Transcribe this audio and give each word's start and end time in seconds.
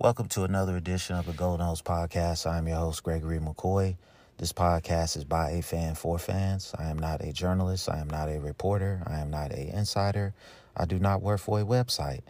Welcome 0.00 0.28
to 0.28 0.44
another 0.44 0.78
edition 0.78 1.16
of 1.16 1.26
the 1.26 1.34
Go 1.34 1.58
Noles 1.58 1.82
Podcast. 1.82 2.50
I'm 2.50 2.66
your 2.66 2.78
host, 2.78 3.02
Gregory 3.02 3.38
McCoy. 3.38 3.96
This 4.38 4.50
podcast 4.50 5.18
is 5.18 5.24
by 5.24 5.50
a 5.50 5.62
fan 5.62 5.94
for 5.94 6.18
fans. 6.18 6.74
I 6.78 6.84
am 6.84 6.98
not 6.98 7.20
a 7.20 7.34
journalist. 7.34 7.86
I 7.86 7.98
am 7.98 8.08
not 8.08 8.30
a 8.30 8.40
reporter. 8.40 9.02
I 9.06 9.18
am 9.18 9.28
not 9.28 9.52
a 9.52 9.76
insider. 9.76 10.32
I 10.74 10.86
do 10.86 10.98
not 10.98 11.20
work 11.20 11.38
for 11.38 11.60
a 11.60 11.64
website. 11.64 12.22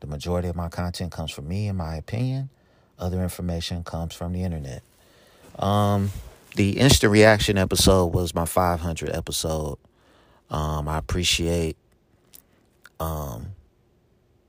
The 0.00 0.06
majority 0.06 0.48
of 0.48 0.56
my 0.56 0.70
content 0.70 1.12
comes 1.12 1.30
from 1.30 1.46
me 1.48 1.68
and 1.68 1.76
my 1.76 1.96
opinion. 1.96 2.48
Other 2.98 3.22
information 3.22 3.84
comes 3.84 4.14
from 4.14 4.32
the 4.32 4.42
internet. 4.42 4.82
Um, 5.58 6.10
the 6.56 6.78
instant 6.78 7.12
reaction 7.12 7.58
episode 7.58 8.06
was 8.06 8.34
my 8.34 8.46
500 8.46 9.10
episode. 9.14 9.76
Um, 10.48 10.88
I 10.88 10.96
appreciate 10.96 11.76
um, 12.98 13.48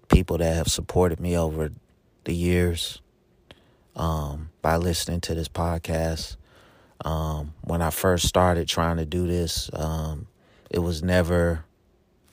people 0.08 0.38
that 0.38 0.56
have 0.56 0.70
supported 0.70 1.20
me 1.20 1.38
over 1.38 1.72
the 2.30 2.36
years 2.36 3.02
um, 3.96 4.52
by 4.62 4.78
listening 4.78 5.20
to 5.20 5.34
this 5.34 5.48
podcast. 5.48 6.36
Um, 7.04 7.56
when 7.62 7.82
I 7.82 7.90
first 7.90 8.28
started 8.28 8.68
trying 8.68 8.98
to 8.98 9.06
do 9.06 9.26
this, 9.26 9.72
um, 9.74 10.28
it 10.70 10.78
was 10.78 11.02
never 11.02 11.66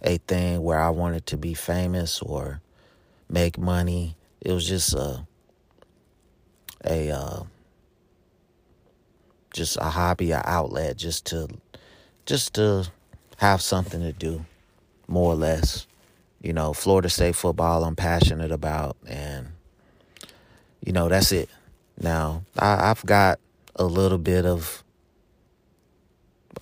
a 0.03 0.19
thing 0.19 0.63
where 0.63 0.79
I 0.79 0.91
wanted 0.91 1.25
to 1.29 1.39
be 1.39 1.55
famous 1.55 2.21
or 2.21 2.61
make 3.31 3.57
money. 3.57 4.17
It 4.43 4.53
was 4.53 4.69
just 4.69 4.93
a 4.93 5.27
a 6.85 7.11
uh, 7.11 7.45
just 9.55 9.79
a 9.79 9.85
hobby, 9.85 10.33
a 10.33 10.43
outlet, 10.45 10.99
just 10.99 11.25
to 11.27 11.49
just 12.27 12.53
to 12.55 12.87
have 13.39 13.63
something 13.63 14.03
to 14.03 14.13
do, 14.13 14.45
more 15.09 15.33
or 15.33 15.37
less. 15.37 15.87
You 16.43 16.53
know, 16.53 16.75
Florida 16.75 17.09
State 17.09 17.35
football 17.35 17.83
I'm 17.83 17.97
passionate 17.97 18.53
about, 18.53 18.99
and 19.07 19.56
you 20.87 20.93
know 20.93 21.09
that's 21.09 21.33
it. 21.33 21.51
Now 22.01 22.45
I, 22.59 22.91
I've 22.91 23.05
got 23.05 23.41
a 23.75 23.85
little 23.85 24.19
bit 24.19 24.47
of 24.47 24.83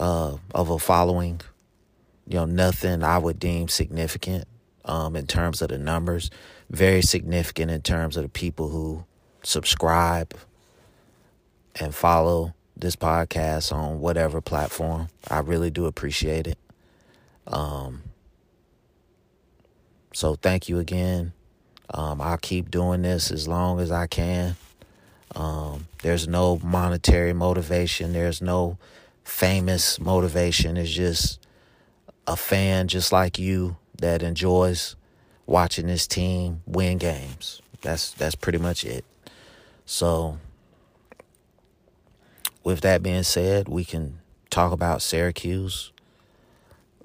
uh, 0.01 0.37
of 0.55 0.71
a 0.71 0.79
following. 0.79 1.41
You 2.27 2.37
know, 2.37 2.45
nothing 2.47 3.03
I 3.03 3.19
would 3.19 3.39
deem 3.39 3.69
significant 3.69 4.47
um, 4.87 5.15
in 5.15 5.27
terms 5.27 5.61
of 5.61 5.69
the 5.69 5.79
numbers. 5.79 6.31
Very 6.71 7.03
significant 7.03 7.71
in 7.71 7.83
terms 7.83 8.17
of 8.17 8.23
the 8.23 8.31
people 8.31 8.71
who 8.71 9.05
subscribe 9.43 10.35
and 11.79 11.95
follow 11.95 12.55
this 12.77 12.97
podcast 12.97 13.73
on 13.73 14.01
whatever 14.01 14.41
platform. 14.41 15.09
I 15.31 15.41
really 15.41 15.71
do 15.71 15.85
appreciate 15.85 16.47
it. 16.47 16.59
Um, 17.47 18.03
so 20.15 20.35
thank 20.35 20.69
you 20.69 20.79
again. 20.79 21.35
Um, 21.91 22.21
I'll 22.21 22.39
keep 22.39 22.71
doing 22.71 23.03
this 23.03 23.31
as 23.31 23.47
long 23.47 23.81
as 23.81 23.91
I 23.91 24.07
can. 24.07 24.57
Um, 25.35 25.87
there's 26.03 26.29
no 26.29 26.59
monetary 26.63 27.33
motivation. 27.33 28.13
There's 28.13 28.41
no 28.41 28.79
famous 29.25 29.99
motivation. 30.01 30.77
It's 30.77 30.91
just 30.91 31.41
a 32.27 32.37
fan 32.37 32.89
just 32.89 33.13
like 33.13 33.39
you 33.39 33.77
that 33.99 34.23
enjoys 34.23 34.97
watching 35.47 35.87
this 35.87 36.07
team 36.07 36.63
win 36.67 36.99
games. 36.99 37.61
That's 37.83 38.13
that's 38.13 38.35
pretty 38.35 38.59
much 38.59 38.85
it. 38.85 39.05
So 39.87 40.39
with 42.63 42.81
that 42.81 43.03
being 43.03 43.23
said, 43.23 43.69
we 43.69 43.85
can 43.85 44.21
talk 44.51 44.73
about 44.73 45.03
Syracuse. 45.03 45.93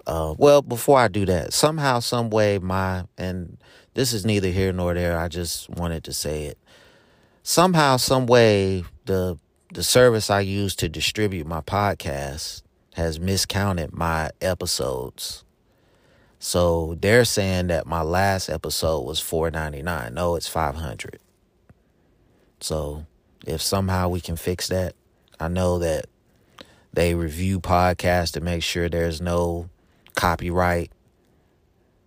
Uh, 0.10 0.34
well, 0.40 0.64
before 0.64 0.98
I 0.98 1.08
do 1.08 1.24
that, 1.28 1.54
somehow, 1.54 2.00
some 2.00 2.32
way, 2.32 2.58
my 2.58 3.04
and 3.16 3.60
this 3.94 4.12
is 4.12 4.26
neither 4.26 4.48
here 4.50 4.74
nor 4.74 4.96
there. 4.96 5.16
I 5.20 5.28
just 5.28 5.70
wanted 5.70 6.04
to 6.06 6.14
say 6.14 6.46
it. 6.46 6.58
Somehow, 7.44 7.98
some 7.98 8.26
way, 8.26 8.86
the 9.06 9.38
the 9.72 9.84
service 9.84 10.32
I 10.32 10.40
use 10.40 10.76
to 10.78 10.90
distribute 10.90 11.46
my 11.46 11.62
podcast 11.62 12.64
has 12.96 13.20
miscounted 13.20 13.94
my 13.94 14.32
episodes. 14.42 15.46
So 16.40 16.98
they're 17.00 17.24
saying 17.24 17.68
that 17.68 17.86
my 17.86 18.02
last 18.02 18.50
episode 18.50 19.02
was 19.02 19.20
four 19.20 19.52
ninety 19.52 19.84
nine. 19.84 20.16
No, 20.16 20.36
it's 20.36 20.48
five 20.48 20.74
hundred. 20.74 21.20
So 22.62 23.06
if 23.46 23.62
somehow 23.62 24.10
we 24.10 24.22
can 24.22 24.38
fix 24.38 24.70
that, 24.70 24.96
I 25.40 25.50
know 25.50 25.78
that 25.78 26.08
they 26.92 27.14
review 27.14 27.60
podcasts 27.60 28.32
to 28.32 28.42
make 28.42 28.64
sure 28.64 28.90
there's 28.90 29.22
no 29.22 29.70
copyright 30.16 30.92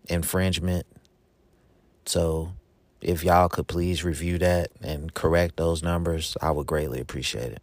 infringement. 0.09 0.87
So 2.07 2.53
if 3.01 3.25
y'all 3.25 3.49
could 3.49 3.67
please 3.67 4.05
review 4.05 4.39
that 4.39 4.71
and 4.81 5.13
correct 5.13 5.57
those 5.57 5.83
numbers, 5.83 6.37
I 6.41 6.51
would 6.51 6.67
greatly 6.67 7.01
appreciate 7.01 7.53
it. 7.53 7.63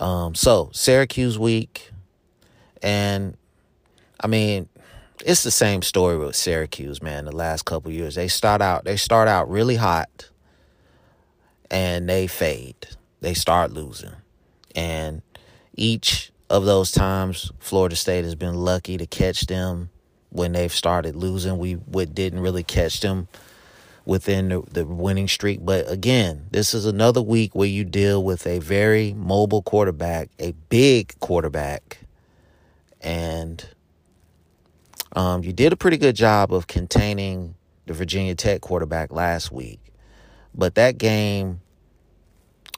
Um, 0.00 0.34
so 0.34 0.70
Syracuse 0.72 1.38
week, 1.38 1.90
and 2.82 3.36
I 4.20 4.26
mean, 4.26 4.68
it's 5.24 5.42
the 5.42 5.50
same 5.50 5.82
story 5.82 6.18
with 6.18 6.36
Syracuse, 6.36 7.02
man. 7.02 7.24
The 7.24 7.34
last 7.34 7.64
couple 7.64 7.90
years, 7.90 8.14
they 8.14 8.28
start 8.28 8.60
out 8.60 8.84
they 8.84 8.96
start 8.96 9.28
out 9.28 9.48
really 9.48 9.76
hot, 9.76 10.30
and 11.70 12.08
they 12.08 12.26
fade. 12.26 12.88
They 13.20 13.32
start 13.32 13.72
losing, 13.72 14.12
and 14.74 15.22
each 15.74 16.30
of 16.48 16.64
those 16.64 16.92
times, 16.92 17.50
Florida 17.58 17.96
State 17.96 18.24
has 18.24 18.34
been 18.34 18.54
lucky 18.54 18.96
to 18.96 19.06
catch 19.06 19.46
them 19.46 19.90
when 20.30 20.52
they've 20.52 20.72
started 20.72 21.16
losing. 21.16 21.58
We, 21.58 21.76
didn't 22.06 22.40
really 22.40 22.62
catch 22.62 23.00
them 23.00 23.28
within 24.04 24.48
the, 24.50 24.62
the, 24.70 24.86
winning 24.86 25.28
streak. 25.28 25.64
But 25.64 25.90
again, 25.90 26.46
this 26.50 26.72
is 26.72 26.86
another 26.86 27.20
week 27.20 27.54
where 27.54 27.68
you 27.68 27.84
deal 27.84 28.22
with 28.22 28.46
a 28.46 28.60
very 28.60 29.12
mobile 29.14 29.62
quarterback, 29.62 30.30
a 30.38 30.52
big 30.68 31.18
quarterback, 31.18 31.98
and 33.00 33.68
um, 35.14 35.42
you 35.42 35.52
did 35.52 35.72
a 35.72 35.76
pretty 35.76 35.96
good 35.96 36.14
job 36.14 36.52
of 36.52 36.66
containing 36.66 37.56
the 37.86 37.92
Virginia 37.92 38.34
Tech 38.34 38.60
quarterback 38.60 39.12
last 39.12 39.50
week. 39.50 39.80
But 40.54 40.74
that 40.76 40.98
game 40.98 41.60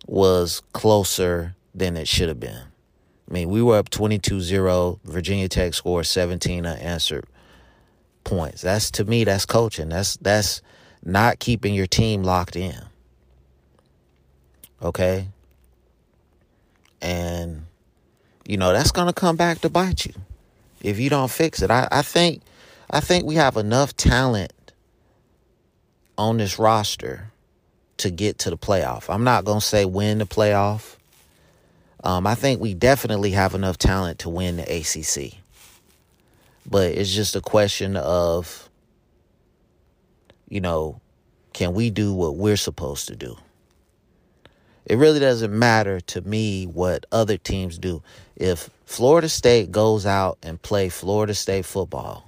was 0.07 0.63
closer 0.73 1.55
than 1.75 1.97
it 1.97 2.09
should 2.09 2.29
have 2.29 2.41
been. 2.41 2.68
I 3.29 3.33
mean, 3.33 3.51
we 3.51 3.63
were 3.63 3.77
up 3.77 3.91
22 3.91 4.41
0. 4.41 5.01
Virginia 5.05 5.49
Tech 5.49 5.75
scored 5.75 6.07
17 6.07 6.65
unanswered 6.65 7.27
points. 8.25 8.63
That's 8.63 8.91
to 8.93 9.05
me, 9.05 9.25
that's 9.25 9.45
coaching. 9.45 9.89
That's 9.91 10.17
that's 10.17 10.63
not 11.05 11.39
keeping 11.39 11.75
your 11.75 11.87
team 11.87 12.23
locked 12.23 12.57
in. 12.57 12.81
Okay? 14.83 15.29
And 17.03 17.67
you 18.47 18.57
know, 18.57 18.73
that's 18.73 18.93
gonna 18.93 19.13
come 19.13 19.37
back 19.37 19.61
to 19.61 19.69
bite 19.69 20.07
you 20.07 20.15
if 20.83 20.99
you 20.99 21.11
don't 21.11 21.31
fix 21.31 21.61
it. 21.63 21.71
I, 21.71 21.89
I 21.91 22.03
think 22.03 22.43
I 22.91 23.01
think 23.01 23.27
we 23.27 23.35
have 23.35 23.57
enough 23.57 23.97
talent 23.97 24.53
on 26.17 26.39
this 26.39 26.59
roster 26.59 27.31
to 27.99 28.11
get 28.11 28.39
to 28.39 28.51
the 28.51 28.57
playoff. 28.57 29.13
I'm 29.13 29.25
not 29.25 29.45
gonna 29.45 29.61
say 29.61 29.85
win 29.85 30.19
the 30.19 30.27
playoff. 30.27 30.98
Um, 32.05 32.27
I 32.27 32.35
think 32.35 32.61
we 32.61 32.75
definitely 32.75 33.33
have 33.33 33.55
enough 33.55 33.79
talent 33.79 34.21
to 34.21 34.29
win 34.29 34.57
the 34.57 34.63
ACC. 34.63 35.39
But 36.65 36.93
it's 36.93 37.13
just 37.13 37.35
a 37.35 37.41
question 37.41 37.97
of, 37.97 38.69
you 40.49 40.61
know, 40.61 41.01
can 41.53 41.73
we 41.73 41.91
do 41.91 42.13
what 42.13 42.37
we're 42.37 42.57
supposed 42.57 43.09
to 43.09 43.17
do? 43.17 43.37
It 44.85 44.97
really 44.97 45.21
doesn't 45.21 45.57
matter 45.57 46.01
to 46.01 46.21
me 46.23 46.65
what 46.67 47.05
other 47.13 47.37
teams 47.37 47.79
do. 47.79 48.03
If 48.37 48.71
Florida 48.87 49.29
State 49.29 49.71
goes 49.71 50.07
out 50.07 50.39
and 50.43 50.61
play 50.61 50.89
Florida 50.89 51.35
State 51.35 51.67
football, 51.67 52.25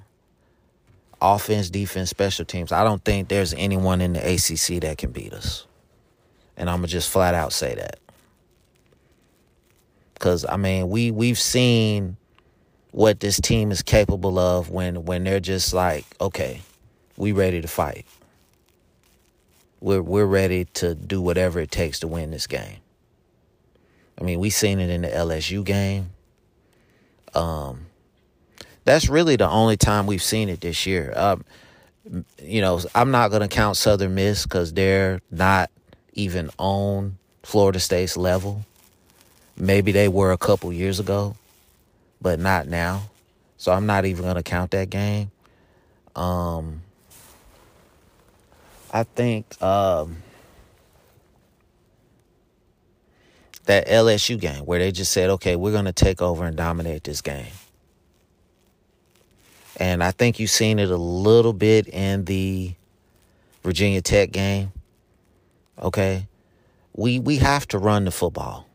offense, 1.23 1.71
defense, 1.71 2.11
special 2.11 2.45
teams, 2.45 2.73
I 2.73 2.85
don't 2.85 3.03
think 3.05 3.29
there's 3.29 3.55
anyone 3.55 4.01
in 4.01 4.13
the 4.13 4.21
ACC 4.21 4.83
that 4.83 4.99
can 4.99 5.11
beat 5.11 5.33
us. 5.33 5.67
And 6.57 6.69
I'm 6.69 6.81
going 6.81 6.89
to 6.89 6.93
just 6.93 7.11
flat 7.11 7.35
out 7.35 7.53
say 7.55 7.75
that. 7.77 7.99
Cuz 10.21 10.45
I 10.49 10.57
mean, 10.57 10.89
we 10.89 11.11
we've 11.11 11.39
seen 11.39 12.17
what 12.93 13.19
this 13.21 13.41
team 13.41 13.73
is 13.73 13.83
capable 13.83 14.39
of 14.39 14.71
when 14.71 15.05
when 15.05 15.25
they're 15.25 15.41
just 15.41 15.75
like, 15.75 16.05
okay, 16.21 16.63
we 17.17 17.33
ready 17.33 17.61
to 17.61 17.69
fight. 17.69 18.07
We're 19.81 20.03
we're 20.03 20.27
ready 20.27 20.67
to 20.75 20.95
do 20.95 21.21
whatever 21.21 21.59
it 21.59 21.73
takes 21.73 21.99
to 22.01 22.07
win 22.07 22.31
this 22.31 22.47
game. 22.47 22.79
I 24.21 24.25
mean, 24.25 24.39
we 24.39 24.51
seen 24.51 24.79
it 24.79 24.91
in 24.91 25.03
the 25.03 25.09
LSU 25.09 25.65
game. 25.65 26.11
Um, 27.35 27.87
that's 28.85 29.09
really 29.09 29.37
the 29.37 29.49
only 29.49 29.77
time 29.77 30.07
we've 30.07 30.23
seen 30.23 30.49
it 30.49 30.61
this 30.61 30.85
year. 30.87 31.13
Um, 31.17 31.45
you 32.43 32.61
know, 32.61 32.81
I'm 32.95 33.11
not 33.11 33.31
going 33.31 33.43
to 33.43 33.49
count 33.49 33.77
Southern 33.77 34.15
Miss 34.15 34.45
because 34.45 34.73
they're 34.73 35.21
not 35.31 35.71
even 36.13 36.51
on 36.59 37.19
Florida 37.43 37.81
State's 37.81 38.17
level. 38.17 38.65
Maybe 39.61 39.93
they 39.93 40.09
were 40.09 40.33
a 40.33 40.39
couple 40.39 40.73
years 40.73 41.01
ago, 41.01 41.37
but 42.21 42.39
not 42.41 42.67
now. 42.67 43.11
So 43.59 43.73
I'm 43.73 43.85
not 43.85 44.07
even 44.07 44.25
to 44.37 44.43
count 44.43 44.71
that 44.71 44.89
game. 44.89 45.31
Um, 46.17 46.83
I 48.91 49.03
think 49.03 49.61
um, 49.63 50.17
that 53.67 53.87
LSU 53.87 54.41
game 54.41 54.65
where 54.65 54.79
they 54.79 54.91
just 54.91 55.13
said, 55.13 55.31
okay, 55.31 55.57
we're 55.57 55.73
to 55.85 55.93
take 55.93 56.23
over 56.23 56.45
and 56.45 56.57
dominate 56.57 57.05
this 57.05 57.21
game. 57.21 57.53
And 59.77 60.03
I 60.03 60.11
think 60.11 60.41
you've 60.41 60.51
seen 60.51 60.79
it 60.79 60.91
a 60.91 60.97
little 60.97 61.53
bit 61.53 61.87
in 61.87 62.25
the 62.25 62.75
Virginia 63.63 64.01
Tech 64.01 64.31
game. 64.31 64.73
Okay. 65.81 66.27
We 66.95 67.19
we 67.19 67.37
have 67.37 67.69
to 67.69 67.79
run 67.79 68.05
the 68.05 68.11
football. 68.11 68.67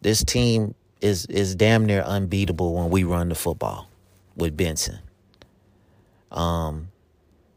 This 0.00 0.24
team 0.24 0.74
is 1.00 1.26
is 1.26 1.54
damn 1.54 1.86
near 1.86 2.02
unbeatable 2.02 2.74
when 2.74 2.90
we 2.90 3.04
run 3.04 3.28
the 3.28 3.34
football 3.34 3.88
with 4.36 4.56
Benson. 4.56 4.98
Um 6.30 6.88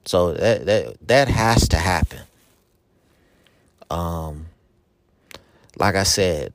so 0.06 0.34
that 0.34 0.66
that 0.66 1.07
that 1.07 1.28
has 1.28 1.68
to 1.69 1.78
happen. 1.78 2.22
Um 3.90 4.48
like 5.78 5.95
I 5.95 6.04
said, 6.04 6.54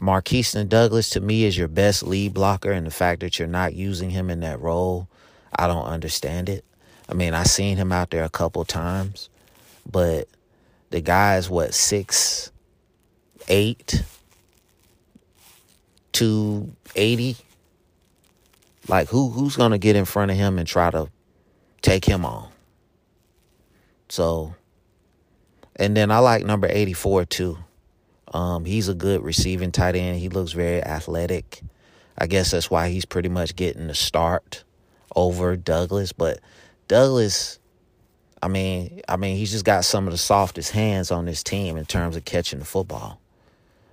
Markeston 0.00 0.68
Douglas 0.68 1.10
to 1.10 1.20
me 1.20 1.44
is 1.44 1.56
your 1.56 1.68
best 1.68 2.02
lead 2.02 2.34
blocker, 2.34 2.72
and 2.72 2.86
the 2.86 2.90
fact 2.90 3.20
that 3.20 3.38
you're 3.38 3.48
not 3.48 3.74
using 3.74 4.10
him 4.10 4.30
in 4.30 4.40
that 4.40 4.60
role, 4.60 5.08
I 5.56 5.66
don't 5.66 5.84
understand 5.84 6.48
it. 6.48 6.64
I 7.08 7.14
mean, 7.14 7.34
I 7.34 7.44
seen 7.44 7.76
him 7.76 7.92
out 7.92 8.10
there 8.10 8.24
a 8.24 8.30
couple 8.30 8.64
times, 8.64 9.28
but 9.90 10.28
the 10.90 11.00
guy 11.00 11.36
is 11.36 11.50
what 11.50 11.74
six, 11.74 12.50
eight, 13.48 14.02
two 16.14 16.74
eighty. 16.96 17.36
Like 18.88 19.08
who 19.08 19.28
who's 19.28 19.56
gonna 19.56 19.78
get 19.78 19.96
in 19.96 20.06
front 20.06 20.30
of 20.30 20.38
him 20.38 20.58
and 20.58 20.66
try 20.66 20.90
to 20.90 21.10
take 21.82 22.06
him 22.06 22.24
on? 22.24 22.48
So, 24.08 24.54
and 25.76 25.94
then 25.94 26.10
I 26.10 26.20
like 26.20 26.44
number 26.44 26.68
eighty 26.70 26.94
four 26.94 27.26
too. 27.26 27.58
Um, 28.32 28.64
he's 28.64 28.88
a 28.88 28.94
good 28.94 29.22
receiving 29.22 29.70
tight 29.70 29.96
end. 29.96 30.18
He 30.18 30.28
looks 30.28 30.52
very 30.52 30.82
athletic. 30.82 31.60
I 32.16 32.26
guess 32.26 32.52
that's 32.52 32.70
why 32.70 32.90
he's 32.90 33.04
pretty 33.04 33.28
much 33.28 33.56
getting 33.56 33.86
the 33.88 33.94
start 33.94 34.64
over 35.14 35.56
Douglas. 35.56 36.12
But 36.12 36.40
Douglas, 36.88 37.58
I 38.42 38.48
mean, 38.48 39.02
I 39.08 39.16
mean, 39.16 39.36
he's 39.36 39.50
just 39.50 39.64
got 39.64 39.84
some 39.84 40.06
of 40.06 40.12
the 40.12 40.18
softest 40.18 40.72
hands 40.72 41.10
on 41.10 41.24
this 41.24 41.42
team 41.42 41.76
in 41.76 41.86
terms 41.86 42.16
of 42.16 42.24
catching 42.24 42.58
the 42.58 42.64
football. 42.64 43.20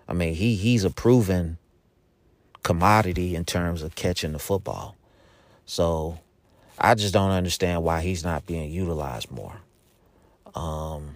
I 0.07 0.13
mean, 0.13 0.33
he 0.35 0.55
he's 0.55 0.83
a 0.83 0.89
proven 0.89 1.57
commodity 2.63 3.35
in 3.35 3.45
terms 3.45 3.81
of 3.81 3.95
catching 3.95 4.33
the 4.33 4.39
football. 4.39 4.95
So 5.65 6.19
I 6.77 6.95
just 6.95 7.13
don't 7.13 7.31
understand 7.31 7.83
why 7.83 8.01
he's 8.01 8.23
not 8.23 8.45
being 8.45 8.71
utilized 8.71 9.31
more. 9.31 9.57
Um, 10.55 11.15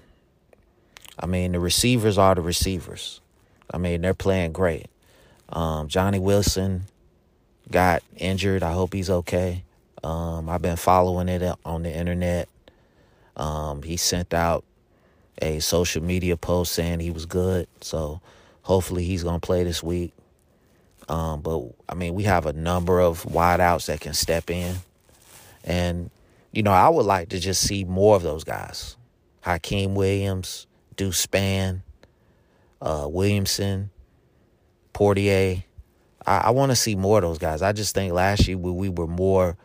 I 1.20 1.26
mean, 1.26 1.54
the 1.54 1.60
receivers 1.60 2.18
are 2.18 2.36
the 2.36 2.42
receivers. 2.42 3.22
I 3.72 3.78
mean, 3.78 4.02
they're 4.02 4.14
playing 4.14 4.52
great. 4.52 4.88
Um, 5.50 5.88
Johnny 5.88 6.20
Wilson 6.20 6.84
got 7.72 8.04
injured. 8.18 8.64
I 8.64 8.74
hope 8.74 8.94
he's 8.94 9.10
okay. 9.10 9.64
Um, 10.04 10.50
I've 10.50 10.62
been 10.62 10.76
following 10.76 11.30
it 11.30 11.58
on 11.66 11.84
the 11.84 11.92
internet. 11.92 12.48
Um, 13.36 13.82
he 13.82 13.98
sent 13.98 14.34
out 14.34 14.64
a 15.42 15.60
social 15.60 16.04
media 16.04 16.38
post 16.38 16.74
saying 16.74 17.00
he 17.00 17.12
was 17.12 17.26
good. 17.26 17.68
So 17.82 18.22
hopefully 18.62 19.04
he's 19.04 19.24
going 19.24 19.40
to 19.40 19.46
play 19.46 19.64
this 19.64 19.82
week. 19.82 20.14
Um, 21.08 21.42
but 21.42 21.62
I 21.88 21.94
mean, 21.94 22.14
we 22.14 22.24
have 22.24 22.46
a 22.46 22.54
number 22.54 23.00
of 23.00 23.24
wideouts 23.24 23.88
that 23.88 24.02
can 24.02 24.14
step 24.14 24.50
in. 24.50 24.76
And, 25.64 26.10
you 26.52 26.64
know, 26.64 26.72
I 26.72 26.90
would 26.90 27.06
like 27.06 27.30
to 27.30 27.40
just 27.40 27.62
see 27.62 27.84
more 27.84 28.16
of 28.16 28.24
those 28.24 28.44
guys. 28.44 28.98
Hykeem 29.44 29.94
Williams, 29.94 30.68
Deuce 30.96 31.26
Spann, 31.26 31.82
uh, 32.82 33.08
Williamson, 33.10 33.92
Poitier. 34.94 35.64
I, 36.26 36.38
I 36.38 36.50
want 36.52 36.72
to 36.72 36.76
see 36.76 36.96
more 36.96 37.20
of 37.20 37.24
those 37.24 37.38
guys. 37.38 37.62
I 37.62 37.72
just 37.72 37.94
think 37.94 38.14
last 38.14 38.48
year 38.48 38.58
we, 38.58 38.72
we 38.72 38.90
were 38.90 39.08
more 39.08 39.58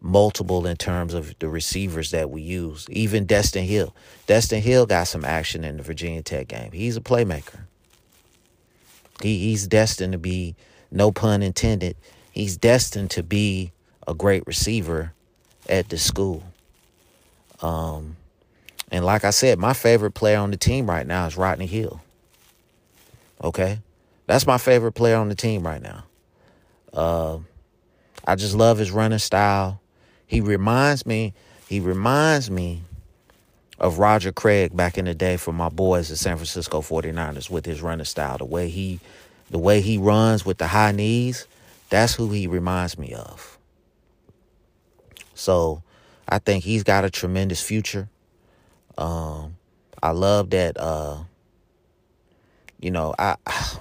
multiple 0.00 0.66
in 0.66 0.76
terms 0.76 1.14
of 1.14 1.38
the 1.38 1.48
receivers 1.48 2.10
that 2.10 2.30
we 2.30 2.42
use. 2.42 2.86
Even 2.90 3.26
Destyn 3.26 3.64
Hill. 3.64 3.94
Destyn 4.26 4.60
Hill 4.60 4.86
got 4.86 5.04
some 5.04 5.24
action 5.24 5.62
in 5.62 5.76
the 5.76 5.82
Virginia 5.82 6.22
Tech 6.22 6.48
game. 6.48 6.72
He's 6.72 6.96
a 6.96 7.00
playmaker. 7.00 7.60
He, 9.22 9.38
he's 9.38 9.66
destined 9.66 10.12
to 10.12 10.18
be, 10.18 10.56
no 10.90 11.12
pun 11.12 11.42
intended, 11.42 11.96
he's 12.32 12.56
destined 12.56 13.10
to 13.12 13.22
be 13.22 13.72
a 14.06 14.14
great 14.14 14.46
receiver 14.46 15.12
at 15.68 15.88
the 15.88 15.98
school. 15.98 16.42
Um, 17.62 18.16
and 18.90 19.04
like 19.04 19.24
I 19.24 19.30
said, 19.30 19.58
my 19.58 19.72
favorite 19.72 20.12
player 20.12 20.38
on 20.38 20.50
the 20.50 20.56
team 20.56 20.88
right 20.88 21.06
now 21.06 21.26
is 21.26 21.36
Rodney 21.36 21.66
Hill. 21.66 22.00
Okay? 23.42 23.78
That's 24.26 24.46
my 24.46 24.58
favorite 24.58 24.92
player 24.92 25.16
on 25.16 25.28
the 25.28 25.34
team 25.34 25.66
right 25.66 25.82
now. 25.82 26.04
Uh, 26.92 27.38
I 28.24 28.34
just 28.36 28.54
love 28.54 28.78
his 28.78 28.90
running 28.90 29.18
style. 29.18 29.80
He 30.26 30.40
reminds 30.40 31.06
me, 31.06 31.34
he 31.68 31.80
reminds 31.80 32.50
me 32.50 32.82
of 33.78 33.98
Roger 33.98 34.30
Craig 34.30 34.76
back 34.76 34.98
in 34.98 35.06
the 35.06 35.14
day 35.14 35.36
for 35.36 35.52
my 35.52 35.68
boys, 35.68 36.08
the 36.08 36.16
San 36.16 36.36
Francisco 36.36 36.80
49ers, 36.80 37.48
with 37.48 37.64
his 37.64 37.80
running 37.80 38.04
style. 38.04 38.38
The 38.38 38.44
way 38.44 38.68
he 38.68 39.00
the 39.50 39.58
way 39.58 39.80
he 39.80 39.98
runs 39.98 40.46
with 40.46 40.58
the 40.58 40.68
high 40.68 40.92
knees, 40.92 41.46
that's 41.88 42.14
who 42.14 42.30
he 42.30 42.46
reminds 42.46 42.96
me 42.96 43.12
of. 43.12 43.58
So 45.34 45.82
I 46.28 46.38
think 46.38 46.64
he's 46.64 46.84
got 46.84 47.04
a 47.04 47.10
tremendous 47.10 47.60
future. 47.60 48.08
Um, 48.96 49.56
I 50.02 50.10
love 50.10 50.50
that. 50.50 50.78
Uh, 50.78 51.24
you 52.80 52.90
know, 52.90 53.14
I 53.18 53.36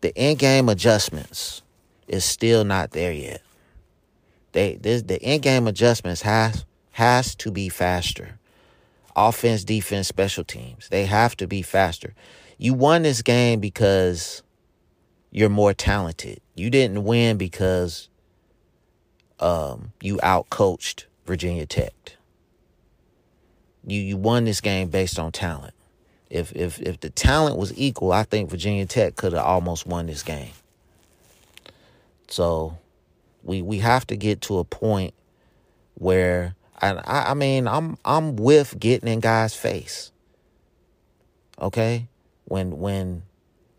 the 0.00 0.16
end 0.16 0.38
game 0.38 0.68
adjustments 0.68 1.62
is 2.06 2.24
still 2.24 2.64
not 2.64 2.92
there 2.92 3.12
yet. 3.12 3.42
They 4.52 4.76
this, 4.76 5.02
the 5.02 5.22
end 5.22 5.42
game 5.42 5.66
adjustments 5.66 6.22
has 6.22 6.64
has 6.92 7.34
to 7.36 7.50
be 7.50 7.68
faster. 7.68 8.38
Offense, 9.16 9.64
defense, 9.64 10.06
special 10.06 10.44
teams. 10.44 10.88
They 10.88 11.06
have 11.06 11.36
to 11.38 11.46
be 11.46 11.62
faster. 11.62 12.14
You 12.58 12.74
won 12.74 13.02
this 13.02 13.22
game 13.22 13.58
because 13.58 14.42
you're 15.30 15.48
more 15.48 15.72
talented. 15.72 16.40
You 16.54 16.70
didn't 16.70 17.04
win 17.04 17.36
because 17.36 18.08
um, 19.38 19.92
you 20.00 20.16
outcoached 20.18 21.04
Virginia 21.26 21.66
Tech. 21.66 21.92
You 23.86 24.00
you 24.00 24.16
won 24.16 24.44
this 24.44 24.60
game 24.60 24.88
based 24.88 25.18
on 25.18 25.32
talent. 25.32 25.74
If 26.28 26.52
if 26.54 26.80
if 26.80 27.00
the 27.00 27.10
talent 27.10 27.56
was 27.56 27.76
equal, 27.76 28.12
I 28.12 28.24
think 28.24 28.50
Virginia 28.50 28.86
Tech 28.86 29.16
could 29.16 29.32
have 29.32 29.44
almost 29.44 29.86
won 29.86 30.06
this 30.06 30.22
game. 30.22 30.52
So 32.28 32.78
we 33.42 33.62
we 33.62 33.78
have 33.78 34.06
to 34.08 34.16
get 34.16 34.40
to 34.42 34.58
a 34.58 34.64
point 34.64 35.14
where 35.94 36.54
and 36.82 36.98
I, 37.04 37.30
I 37.30 37.34
mean 37.34 37.66
I'm 37.66 37.96
I'm 38.04 38.36
with 38.36 38.78
getting 38.78 39.08
in 39.08 39.20
guys' 39.20 39.54
face. 39.54 40.12
Okay? 41.60 42.06
When 42.44 42.78
when 42.78 43.22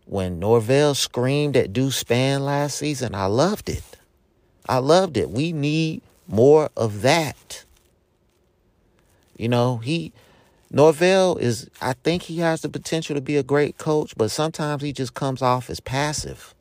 when 0.06 0.38
Norvell 0.38 0.94
screamed 0.94 1.56
at 1.56 1.72
Deuce 1.72 2.02
Spann 2.02 2.40
last 2.40 2.78
season, 2.78 3.14
I 3.14 3.26
loved 3.26 3.68
it. 3.68 3.84
I 4.68 4.78
loved 4.78 5.16
it. 5.16 5.30
We 5.30 5.52
need 5.52 6.02
more 6.28 6.70
of 6.76 7.02
that. 7.02 7.64
You 9.36 9.48
know, 9.48 9.78
he 9.78 10.12
Norvell 10.70 11.36
is 11.36 11.68
I 11.80 11.92
think 11.92 12.22
he 12.22 12.38
has 12.38 12.62
the 12.62 12.68
potential 12.68 13.14
to 13.14 13.20
be 13.20 13.36
a 13.36 13.42
great 13.42 13.78
coach, 13.78 14.14
but 14.16 14.30
sometimes 14.30 14.82
he 14.82 14.92
just 14.92 15.14
comes 15.14 15.42
off 15.42 15.68
as 15.68 15.80
passive. 15.80 16.54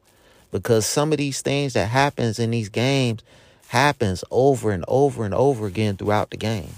Because 0.52 0.86
some 0.86 1.14
of 1.14 1.18
these 1.18 1.42
things 1.42 1.74
that 1.74 1.88
happens 1.88 2.38
in 2.38 2.52
these 2.52 2.68
games 2.68 3.24
happens 3.70 4.24
over 4.30 4.72
and 4.72 4.84
over 4.88 5.24
and 5.24 5.34
over 5.34 5.66
again 5.66 5.96
throughout 5.96 6.30
the 6.30 6.38
game. 6.38 6.74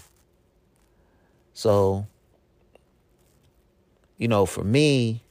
So, 1.55 2.05
you 4.20 4.27
know, 4.27 4.46
for 4.46 4.63
me, 4.63 5.24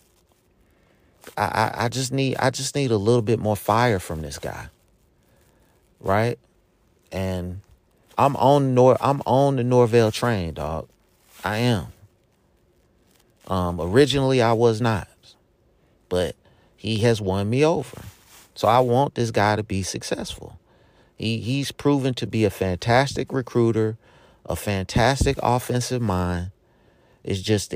I, 1.37 1.43
I, 1.43 1.85
I 1.85 1.88
just 1.88 2.12
need 2.12 2.37
I 2.38 2.50
just 2.50 2.75
need 2.75 2.91
a 2.91 2.97
little 2.97 3.23
bit 3.23 3.38
more 3.38 3.57
fire 3.57 3.99
from 3.99 4.23
this 4.23 4.38
guy. 4.38 4.69
Right? 6.00 6.38
And 7.11 7.61
I'm 8.19 8.37
on 8.37 8.75
Nor 8.75 8.97
I'm 9.00 9.23
on 9.26 9.57
the 9.57 9.64
Norvell 9.64 10.11
train, 10.11 10.55
dog. 10.55 10.88
I 11.45 11.59
am. 11.59 11.88
Um, 13.49 13.81
originally 13.81 14.41
I 14.41 14.52
was 14.52 14.81
not, 14.81 15.09
but 16.09 16.37
he 16.76 16.99
has 16.99 17.21
won 17.21 17.50
me 17.50 17.64
over. 17.64 18.02
So 18.55 18.69
I 18.69 18.81
want 18.81 19.14
this 19.14 19.31
guy 19.31 19.57
to 19.57 19.62
be 19.62 19.83
successful. 19.83 20.59
He 21.17 21.38
he's 21.38 21.73
proven 21.73 22.14
to 22.14 22.26
be 22.26 22.45
a 22.45 22.50
fantastic 22.50 23.33
recruiter, 23.33 23.97
a 24.47 24.57
fantastic 24.57 25.38
offensive 25.43 26.02
mind. 26.02 26.50
It's 27.25 27.41
just 27.41 27.75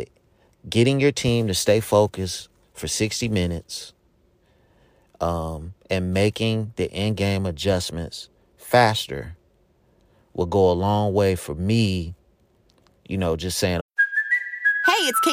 getting 0.69 1.01
your 1.01 1.13
team 1.13 1.47
to 1.47 1.55
stay 1.55 1.81
focused 1.81 2.49
for 2.77 2.87
60 2.89 3.29
minutes 3.29 3.93
um, 5.21 5.75
and 5.91 6.13
making 6.13 6.73
the 6.77 6.93
end 6.93 7.17
game 7.17 7.47
adjustments 7.47 8.29
faster 8.57 9.37
will 10.35 10.47
go 10.47 10.71
a 10.71 10.73
long 10.73 11.15
way 11.15 11.35
for 11.35 11.55
me, 11.55 12.15
you 13.09 13.17
know, 13.17 13.37
just 13.37 13.59
saying, 13.59 13.81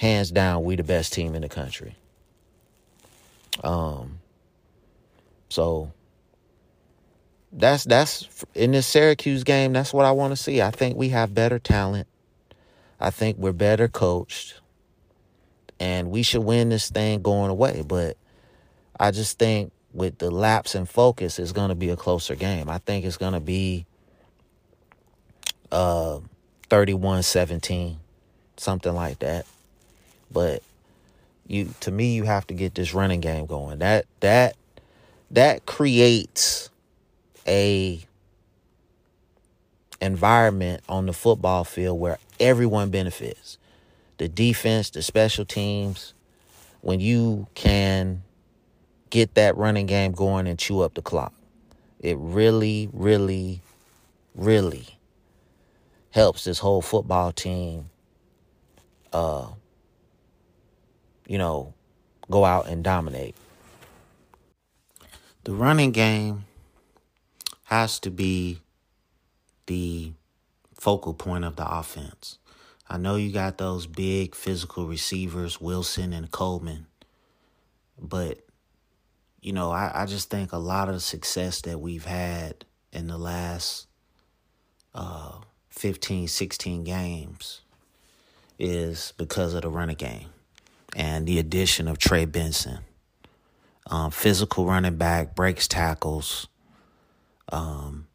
hands 0.00 0.30
down, 0.30 0.64
we 0.64 0.76
the 0.76 0.82
best 0.82 1.12
team 1.12 1.34
in 1.34 1.42
the 1.42 1.48
country. 1.48 1.94
Um, 3.62 4.18
so 5.50 5.92
that's 7.52 7.84
that's 7.84 8.26
in 8.54 8.72
this 8.72 8.86
Syracuse 8.86 9.44
game. 9.44 9.74
That's 9.74 9.92
what 9.92 10.06
I 10.06 10.12
want 10.12 10.32
to 10.32 10.36
see. 10.36 10.62
I 10.62 10.70
think 10.70 10.96
we 10.96 11.10
have 11.10 11.34
better 11.34 11.58
talent. 11.58 12.06
I 12.98 13.10
think 13.10 13.36
we're 13.36 13.52
better 13.52 13.88
coached, 13.88 14.58
and 15.78 16.10
we 16.10 16.22
should 16.22 16.44
win 16.44 16.70
this 16.70 16.88
thing 16.88 17.20
going 17.20 17.50
away. 17.50 17.84
But 17.86 18.16
I 18.98 19.10
just 19.10 19.38
think 19.38 19.70
with 19.92 20.16
the 20.16 20.30
lapse 20.30 20.74
in 20.74 20.86
focus, 20.86 21.38
it's 21.38 21.52
going 21.52 21.68
to 21.68 21.74
be 21.74 21.90
a 21.90 21.96
closer 21.96 22.34
game. 22.34 22.70
I 22.70 22.78
think 22.78 23.04
it's 23.04 23.18
going 23.18 23.34
to 23.34 23.40
be 23.40 23.84
uh 25.70 26.20
31-17, 26.70 27.96
something 28.56 28.94
like 28.94 29.18
that. 29.18 29.44
But 30.30 30.62
you 31.46 31.74
to 31.80 31.90
me 31.90 32.14
you 32.14 32.24
have 32.24 32.46
to 32.48 32.54
get 32.54 32.74
this 32.74 32.94
running 32.94 33.20
game 33.20 33.46
going. 33.46 33.80
That 33.80 34.06
that 34.20 34.56
that 35.30 35.66
creates 35.66 36.70
a 37.46 38.00
environment 40.00 40.82
on 40.88 41.06
the 41.06 41.12
football 41.12 41.64
field 41.64 41.98
where 42.00 42.18
everyone 42.38 42.90
benefits. 42.90 43.58
The 44.18 44.28
defense, 44.28 44.90
the 44.90 45.02
special 45.02 45.44
teams, 45.44 46.14
when 46.82 47.00
you 47.00 47.46
can 47.54 48.22
get 49.10 49.34
that 49.34 49.56
running 49.56 49.86
game 49.86 50.12
going 50.12 50.46
and 50.46 50.58
chew 50.58 50.80
up 50.80 50.94
the 50.94 51.02
clock. 51.02 51.32
It 52.00 52.16
really, 52.18 52.88
really, 52.92 53.60
really 54.34 54.98
helps 56.12 56.44
this 56.44 56.58
whole 56.58 56.82
football 56.82 57.32
team 57.32 57.90
uh 59.12 59.46
you 61.30 61.38
know 61.38 61.72
go 62.28 62.44
out 62.44 62.66
and 62.66 62.82
dominate. 62.82 63.36
The 65.44 65.52
running 65.52 65.92
game 65.92 66.44
has 67.64 68.00
to 68.00 68.10
be 68.10 68.58
the 69.66 70.12
focal 70.74 71.14
point 71.14 71.44
of 71.44 71.54
the 71.54 71.70
offense. 71.70 72.38
I 72.88 72.98
know 72.98 73.14
you 73.14 73.30
got 73.30 73.58
those 73.58 73.86
big 73.86 74.34
physical 74.34 74.88
receivers, 74.88 75.60
Wilson 75.60 76.12
and 76.12 76.32
Coleman, 76.32 76.86
but 77.96 78.40
you 79.40 79.52
know, 79.52 79.70
I, 79.70 80.02
I 80.02 80.06
just 80.06 80.30
think 80.30 80.52
a 80.52 80.58
lot 80.58 80.88
of 80.88 80.94
the 80.94 81.00
success 81.00 81.60
that 81.62 81.80
we've 81.80 82.04
had 82.04 82.64
in 82.92 83.06
the 83.06 83.16
last 83.16 83.86
uh, 84.96 85.38
15, 85.68 86.26
16 86.26 86.82
games 86.82 87.60
is 88.58 89.12
because 89.16 89.54
of 89.54 89.62
the 89.62 89.70
running 89.70 89.94
game 89.94 90.26
and 90.96 91.26
the 91.26 91.38
addition 91.38 91.88
of 91.88 91.98
Trey 91.98 92.24
Benson. 92.24 92.80
Um, 93.86 94.10
physical 94.10 94.66
running 94.66 94.96
back, 94.96 95.34
breaks 95.34 95.66
tackles, 95.66 96.46
um, 97.50 98.06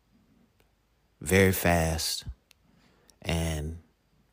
very 1.19 1.51
fast, 1.51 2.23
and 3.21 3.79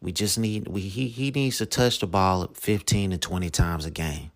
we 0.01 0.13
just 0.13 0.39
need 0.39 0.69
we 0.69 0.83
he 0.83 1.09
he 1.09 1.31
needs 1.31 1.59
to 1.59 1.67
touch 1.67 1.99
the 1.99 2.07
ball 2.07 2.49
15 2.55 3.13
to 3.13 3.19
20 3.19 3.51
times 3.51 3.87
a 3.87 3.91
game, 3.91 4.31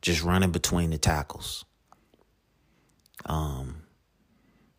just 0.00 0.22
running 0.22 0.50
between 0.50 0.90
the 0.90 0.98
tackles. 0.98 1.64
Um, 3.26 3.82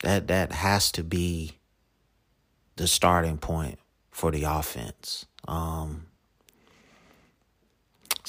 that 0.02 0.28
that 0.28 0.52
has 0.52 0.92
to 0.94 1.04
be 1.04 1.58
the 2.78 2.88
starting 2.88 3.38
point 3.38 3.78
for 4.12 4.32
the 4.32 4.44
offense. 4.44 5.26
Um, 5.48 6.07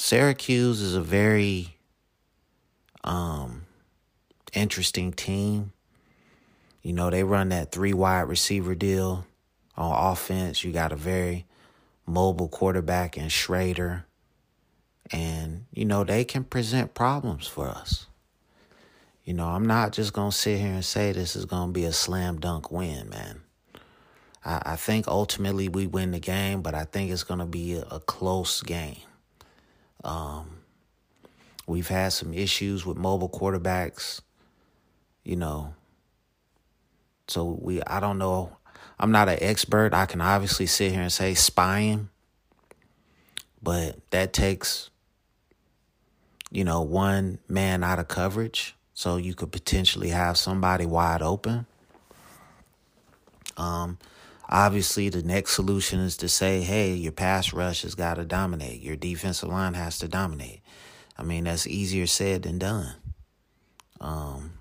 Syracuse 0.01 0.79
is 0.79 0.95
a 0.95 1.01
very 1.01 1.75
um, 3.03 3.65
interesting 4.53 5.11
team. 5.11 5.73
You 6.81 6.93
know, 6.93 7.09
they 7.09 7.25
run 7.25 7.49
that 7.49 7.73
three 7.73 7.91
wide 7.91 8.21
receiver 8.21 8.75
deal 8.75 9.27
on 9.75 10.13
offense. 10.13 10.63
You 10.63 10.71
got 10.71 10.93
a 10.93 10.95
very 10.95 11.45
mobile 12.05 12.47
quarterback 12.47 13.17
in 13.17 13.25
Shrader. 13.25 14.05
And, 15.11 15.65
you 15.73 15.83
know, 15.83 16.05
they 16.05 16.23
can 16.23 16.45
present 16.45 16.93
problems 16.93 17.45
for 17.45 17.67
us. 17.67 18.07
You 19.25 19.33
know, 19.33 19.47
I'm 19.47 19.67
not 19.67 19.91
just 19.91 20.13
going 20.13 20.31
to 20.31 20.37
sit 20.37 20.61
here 20.61 20.71
and 20.71 20.85
say 20.85 21.11
this 21.11 21.35
is 21.35 21.43
going 21.43 21.67
to 21.67 21.73
be 21.73 21.83
a 21.83 21.91
slam 21.91 22.39
dunk 22.39 22.71
win, 22.71 23.09
man. 23.09 23.41
I, 24.45 24.61
I 24.65 24.75
think 24.77 25.09
ultimately 25.09 25.67
we 25.67 25.87
win 25.87 26.11
the 26.11 26.21
game, 26.21 26.61
but 26.61 26.73
I 26.73 26.85
think 26.85 27.11
it's 27.11 27.23
going 27.23 27.41
to 27.41 27.45
be 27.45 27.73
a, 27.73 27.81
a 27.91 27.99
close 27.99 28.61
game. 28.61 29.01
Um, 30.03 30.61
we've 31.67 31.87
had 31.87 32.09
some 32.09 32.33
issues 32.33 32.85
with 32.85 32.97
mobile 32.97 33.29
quarterbacks, 33.29 34.21
you 35.23 35.35
know. 35.35 35.73
So 37.27 37.57
we, 37.61 37.81
I 37.83 37.99
don't 37.99 38.17
know. 38.17 38.57
I'm 38.99 39.11
not 39.11 39.29
an 39.29 39.37
expert. 39.41 39.93
I 39.93 40.05
can 40.05 40.21
obviously 40.21 40.65
sit 40.65 40.91
here 40.91 41.01
and 41.01 41.11
say 41.11 41.33
spying, 41.33 42.09
but 43.61 43.97
that 44.11 44.33
takes, 44.33 44.89
you 46.51 46.63
know, 46.63 46.81
one 46.81 47.39
man 47.47 47.83
out 47.83 47.99
of 47.99 48.07
coverage. 48.07 48.75
So 48.93 49.15
you 49.15 49.33
could 49.33 49.51
potentially 49.51 50.09
have 50.09 50.37
somebody 50.37 50.85
wide 50.85 51.21
open. 51.21 51.65
Um, 53.55 53.97
obviously, 54.49 55.09
the 55.09 55.23
next 55.23 55.55
solution 55.55 55.99
is 55.99 56.17
to 56.17 56.27
say, 56.27 56.61
hey, 56.61 56.93
your 56.93 57.11
pass 57.11 57.53
rush 57.53 57.83
has 57.83 57.95
got 57.95 58.15
to 58.15 58.25
dominate. 58.25 58.81
Your 58.81 58.95
defensive 58.95 59.49
line 59.49 59.75
has 59.75 59.99
to 59.99 60.07
dominate. 60.07 60.61
I 61.17 61.23
mean, 61.23 61.45
that's 61.45 61.67
easier 61.67 62.07
said 62.07 62.43
than 62.43 62.57
done. 62.57 62.95
Um, 64.01 64.53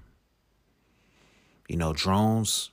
you 1.69 1.77
know, 1.77 1.93
Drones 1.93 2.71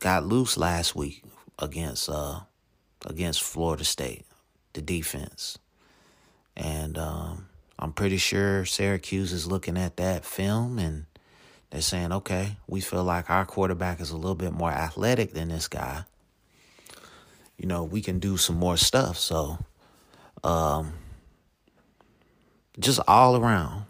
got 0.00 0.26
loose 0.26 0.56
last 0.56 0.94
week 0.94 1.22
against 1.58 2.08
uh 2.10 2.40
against 3.06 3.42
Florida 3.42 3.84
State, 3.84 4.26
the 4.74 4.82
defense, 4.82 5.58
and 6.56 6.98
um, 6.98 7.48
I'm 7.78 7.92
pretty 7.92 8.18
sure 8.18 8.64
Syracuse 8.64 9.32
is 9.32 9.46
looking 9.46 9.76
at 9.76 9.96
that 9.96 10.24
film 10.24 10.78
and 10.78 11.06
they're 11.70 11.80
saying, 11.80 12.12
okay, 12.12 12.58
we 12.68 12.80
feel 12.80 13.02
like 13.02 13.30
our 13.30 13.46
quarterback 13.46 14.00
is 14.00 14.10
a 14.10 14.16
little 14.16 14.34
bit 14.34 14.52
more 14.52 14.70
athletic 14.70 15.32
than 15.32 15.48
this 15.48 15.68
guy. 15.68 16.04
You 17.58 17.66
know, 17.66 17.84
we 17.84 18.00
can 18.00 18.18
do 18.18 18.36
some 18.36 18.56
more 18.56 18.76
stuff. 18.76 19.18
So, 19.18 19.58
um, 20.42 20.94
just 22.78 23.00
all 23.06 23.36
around 23.36 23.84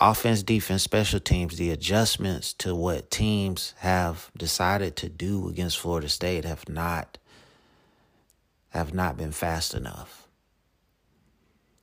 offense, 0.00 0.42
defense, 0.42 0.82
special 0.82 1.20
teams, 1.20 1.56
the 1.56 1.70
adjustments 1.70 2.52
to 2.54 2.74
what 2.74 3.10
teams 3.10 3.74
have 3.78 4.30
decided 4.36 4.96
to 4.96 5.08
do 5.08 5.48
against 5.48 5.78
Florida 5.78 6.08
State 6.08 6.44
have 6.44 6.68
not 6.68 7.18
have 8.70 8.94
not 8.94 9.16
been 9.16 9.32
fast 9.32 9.74
enough 9.74 10.22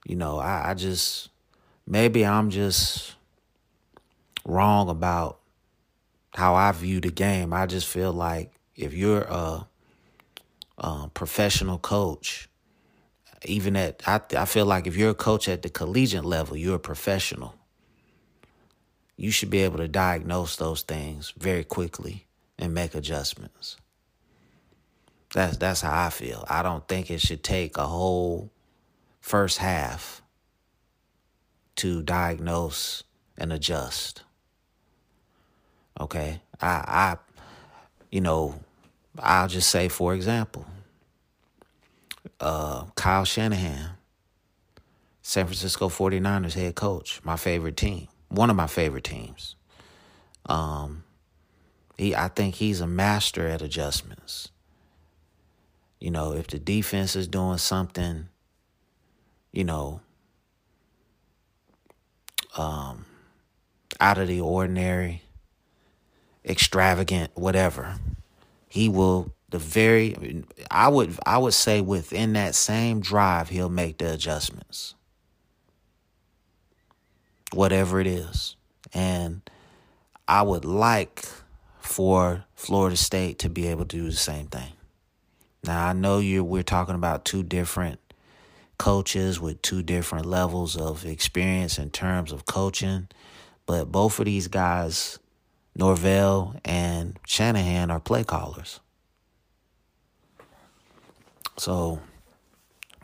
you 0.10 0.16
know, 0.16 0.40
I, 0.40 0.72
I 0.72 0.74
just 0.74 1.30
maybe 1.86 2.26
I'm 2.26 2.50
just 2.50 3.14
wrong 4.44 4.90
about 4.90 5.40
how 6.34 6.56
I 6.56 6.72
view 6.72 7.00
the 7.00 7.12
game. 7.12 7.54
I 7.54 7.68
just 7.68 7.88
feel 7.88 8.12
like 8.12 8.52
if 8.76 8.94
you're 8.94 9.22
a, 9.22 9.68
a 10.80 11.10
professional 11.14 11.78
coach, 11.78 12.50
even 13.46 13.76
at 13.76 14.02
I 14.08 14.22
I 14.38 14.46
feel 14.46 14.66
like 14.66 14.88
if 14.88 14.96
you're 14.96 15.12
a 15.12 15.16
coach 15.16 15.48
at 15.48 15.62
the 15.62 15.70
collegiate 15.70 16.26
level, 16.26 16.58
you're 16.58 16.76
a 16.76 16.80
professional. 16.80 17.56
You 19.18 19.32
should 19.32 19.50
be 19.50 19.64
able 19.64 19.78
to 19.78 19.88
diagnose 19.88 20.56
those 20.56 20.82
things 20.82 21.34
very 21.38 21.64
quickly 21.66 22.26
and 22.58 22.74
make 22.74 22.96
adjustments. 22.96 23.78
That's 25.34 25.58
that's 25.58 25.82
how 25.82 26.06
I 26.06 26.10
feel. 26.10 26.46
I 26.50 26.64
don't 26.64 26.88
think 26.88 27.12
it 27.12 27.22
should 27.22 27.44
take 27.44 27.78
a 27.78 27.86
whole 27.86 28.50
first 29.22 29.58
half 29.58 30.22
to 31.76 32.02
diagnose 32.02 33.04
and 33.38 33.54
adjust. 33.54 34.24
Okay? 36.00 36.42
I 36.62 36.68
I 36.68 37.18
you 38.12 38.22
know, 38.22 38.60
I'll 39.22 39.48
just 39.48 39.70
say 39.70 39.88
for 39.88 40.14
example, 40.14 40.66
uh 42.40 42.86
Kyle 42.96 43.26
Shanahan 43.26 43.92
San 45.30 45.46
Francisco 45.46 45.90
49ers 45.90 46.54
head 46.54 46.74
coach, 46.74 47.22
my 47.24 47.38
favorite 47.38 47.78
team, 47.78 48.08
one 48.30 48.50
of 48.50 48.56
my 48.56 48.66
favorite 48.66 49.04
teams. 49.04 49.56
Um, 50.48 51.04
he, 52.00 52.16
I 52.16 52.30
think 52.30 52.56
he's 52.56 52.82
a 52.82 52.88
master 52.88 53.48
at 53.48 53.62
adjustments. 53.62 54.50
You 56.00 56.10
know, 56.10 56.34
if 56.34 56.48
the 56.48 56.58
defense 56.58 57.16
is 57.16 57.28
doing 57.28 57.60
something, 57.60 58.28
you 59.52 59.64
know, 59.66 60.02
um, 62.58 63.06
out 64.00 64.18
of 64.18 64.28
the 64.28 64.42
ordinary, 64.42 65.22
extravagant, 66.44 67.30
whatever, 67.36 68.00
he 68.70 68.88
will 68.88 69.34
the 69.50 69.60
very 69.60 70.46
I 70.70 70.88
would 70.88 71.18
I 71.26 71.38
would 71.38 71.54
say 71.54 71.82
within 71.82 72.34
that 72.34 72.56
same 72.56 73.02
drive 73.02 73.50
he'll 73.50 73.70
make 73.70 73.98
the 73.98 74.14
adjustments. 74.14 74.96
Whatever 77.52 78.00
it 78.00 78.08
is. 78.08 78.56
And 78.94 79.42
I 80.28 80.44
would 80.44 80.66
like 80.66 81.26
for 81.80 82.46
Florida 82.54 82.96
State 82.96 83.40
to 83.40 83.50
be 83.50 83.68
able 83.68 83.86
to 83.86 83.98
do 83.98 84.04
the 84.06 84.16
same 84.16 84.48
thing. 84.48 84.74
Now 85.64 85.88
I 85.88 85.94
know 85.94 86.20
you 86.20 86.44
we're 86.44 86.64
talking 86.64 86.96
about 86.96 87.26
two 87.26 87.42
different 87.42 88.00
coaches 88.78 89.40
with 89.42 89.62
two 89.62 89.84
different 89.84 90.26
levels 90.26 90.78
of 90.78 91.06
experience 91.06 91.78
in 91.80 91.90
terms 91.90 92.32
of 92.32 92.46
coaching, 92.46 93.08
but 93.66 93.92
both 93.92 94.20
of 94.20 94.26
these 94.26 94.48
guys, 94.48 95.20
Norvell 95.80 96.60
and 96.66 97.18
Shanahan, 97.26 97.90
are 97.90 98.02
play 98.02 98.26
callers. 98.26 98.82
So 101.58 102.02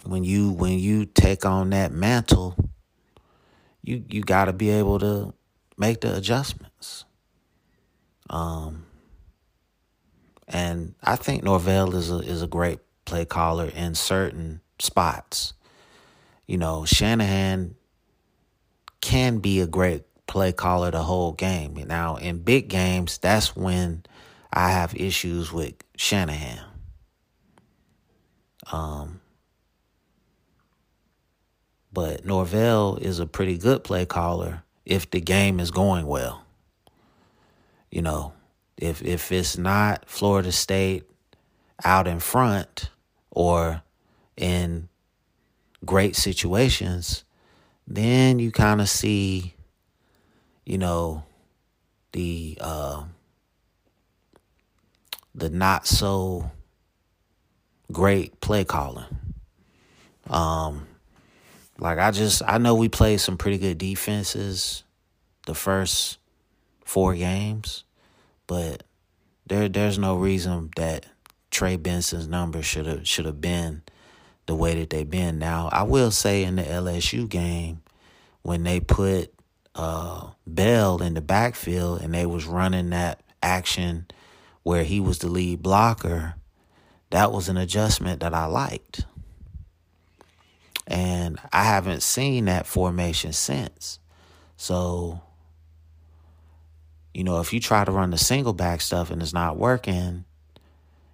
when 0.04 0.26
you 0.26 0.52
when 0.52 0.78
you 0.78 1.06
take 1.06 1.46
on 1.46 1.70
that 1.70 1.94
mantle, 1.94 2.56
you 3.82 4.04
you 4.10 4.22
got 4.22 4.46
to 4.46 4.54
be 4.54 4.70
able 4.72 5.00
to 5.00 5.34
make 5.78 6.02
the 6.02 6.18
adjustments. 6.18 7.06
Um, 8.30 8.86
and 10.46 10.96
I 11.02 11.16
think 11.16 11.44
Norvell 11.44 11.96
is 11.96 12.12
a 12.12 12.18
is 12.18 12.42
a 12.42 12.48
great 12.48 12.80
play 13.06 13.24
caller 13.24 13.68
in 13.74 13.96
certain 13.96 14.60
spots. 14.80 15.54
You 16.46 16.58
know, 16.58 16.84
Shanahan 16.84 17.76
can 19.00 19.40
be 19.40 19.62
a 19.62 19.68
great 19.68 20.04
play 20.28 20.52
caller 20.52 20.92
the 20.92 21.04
whole 21.04 21.34
game. 21.34 21.74
Now, 21.88 22.16
in 22.16 22.40
big 22.40 22.68
games, 22.68 23.18
that's 23.18 23.56
when 23.56 24.04
I 24.52 24.72
have 24.72 24.96
issues 24.96 25.52
with 25.52 25.76
Shanahan. 25.96 26.64
Um, 28.72 29.22
but 31.94 32.26
Norvell 32.26 32.98
is 32.98 33.20
a 33.20 33.26
pretty 33.26 33.58
good 33.58 33.84
play 33.84 34.06
caller 34.06 34.64
if 34.86 35.10
the 35.10 35.22
game 35.22 35.60
is 35.60 35.72
going 35.72 36.06
well. 36.08 36.44
You 37.92 38.02
know, 38.02 38.34
if 38.78 39.02
if 39.02 39.32
it's 39.32 39.58
not 39.58 40.10
Florida 40.10 40.52
State 40.52 41.04
out 41.84 42.08
in 42.08 42.20
front 42.20 42.90
or 43.32 43.82
in 44.38 44.90
great 45.86 46.16
situations, 46.16 47.24
then 47.88 48.40
you 48.40 48.52
kind 48.52 48.82
of 48.82 48.90
see, 48.90 49.55
you 50.66 50.78
know, 50.78 51.24
the 52.12 52.58
uh, 52.60 53.04
the 55.34 55.50
not 55.50 55.86
so 55.86 56.52
great 57.92 58.40
play 58.42 58.64
calling. 58.64 59.06
Um, 60.30 60.88
like 61.78 62.00
I 62.00 62.12
just 62.12 62.42
I 62.48 62.58
know 62.58 62.76
we 62.76 62.90
played 62.90 63.20
some 63.20 63.38
pretty 63.38 63.58
good 63.58 63.78
defenses 63.78 64.84
the 65.46 65.54
first 65.54 66.18
four 66.84 67.14
games, 67.14 67.84
but 68.48 68.84
there 69.46 69.70
there's 69.70 70.00
no 70.00 70.16
reason 70.16 70.72
that 70.78 71.06
Trey 71.52 71.78
Benson's 71.78 72.28
numbers 72.28 72.66
should 72.66 72.88
have 72.88 73.08
should 73.08 73.26
have 73.26 73.42
been 73.42 73.84
the 74.48 74.56
way 74.56 74.76
that 74.80 74.90
they've 74.90 75.10
been. 75.10 75.38
Now 75.38 75.70
I 75.72 75.84
will 75.84 76.12
say 76.12 76.44
in 76.44 76.56
the 76.56 76.64
LSU 76.64 77.30
game 77.30 77.82
when 78.42 78.64
they 78.64 78.80
put 78.80 79.35
uh, 79.76 80.30
Bell 80.48 81.02
in 81.02 81.14
the 81.14 81.22
backfield 81.22 82.02
and 82.02 82.14
they 82.14 82.26
was 82.26 82.46
running 82.46 82.90
that 82.92 83.22
action 83.44 84.08
where 84.64 84.84
he 84.84 85.00
was 85.00 85.20
the 85.20 85.28
lead 85.28 85.62
blocker 85.62 86.36
that 87.16 87.32
was 87.32 87.50
an 87.50 87.58
adjustment 87.58 88.20
that 88.20 88.34
I 88.34 88.46
liked. 88.46 89.06
And 90.88 91.40
I 91.52 91.64
haven't 91.64 92.04
seen 92.04 92.46
that 92.46 92.68
formation 92.68 93.34
since. 93.34 94.00
So, 94.58 95.22
you 97.14 97.24
know, 97.24 97.40
if 97.40 97.54
you 97.54 97.60
try 97.60 97.86
to 97.86 97.92
run 97.92 98.12
the 98.12 98.18
single 98.18 98.54
back 98.54 98.82
stuff 98.82 99.12
and 99.12 99.22
it's 99.22 99.34
not 99.34 99.58
working, 99.58 100.26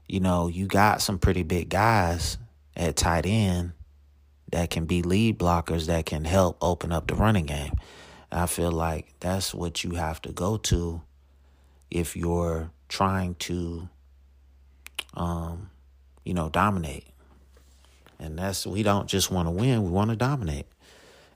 you 0.07 0.19
know, 0.19 0.47
you 0.47 0.65
got 0.65 1.01
some 1.01 1.19
pretty 1.19 1.43
big 1.43 1.69
guys 1.69 2.37
at 2.75 2.95
tight 2.95 3.25
end 3.25 3.73
that 4.51 4.69
can 4.69 4.85
be 4.85 5.03
lead 5.03 5.39
blockers 5.39 5.85
that 5.85 6.05
can 6.05 6.25
help 6.25 6.57
open 6.61 6.91
up 6.91 7.07
the 7.07 7.15
running 7.15 7.45
game. 7.45 7.73
I 8.31 8.45
feel 8.45 8.71
like 8.71 9.13
that's 9.19 9.53
what 9.53 9.83
you 9.83 9.91
have 9.91 10.21
to 10.23 10.31
go 10.31 10.57
to 10.57 11.01
if 11.89 12.15
you're 12.15 12.71
trying 12.87 13.35
to 13.35 13.89
um, 15.13 15.69
you 16.23 16.33
know, 16.33 16.49
dominate. 16.49 17.05
And 18.19 18.37
that's, 18.37 18.67
we 18.67 18.83
don't 18.83 19.07
just 19.07 19.31
want 19.31 19.47
to 19.47 19.51
win, 19.51 19.83
we 19.83 19.89
want 19.89 20.11
to 20.11 20.15
dominate. 20.15 20.67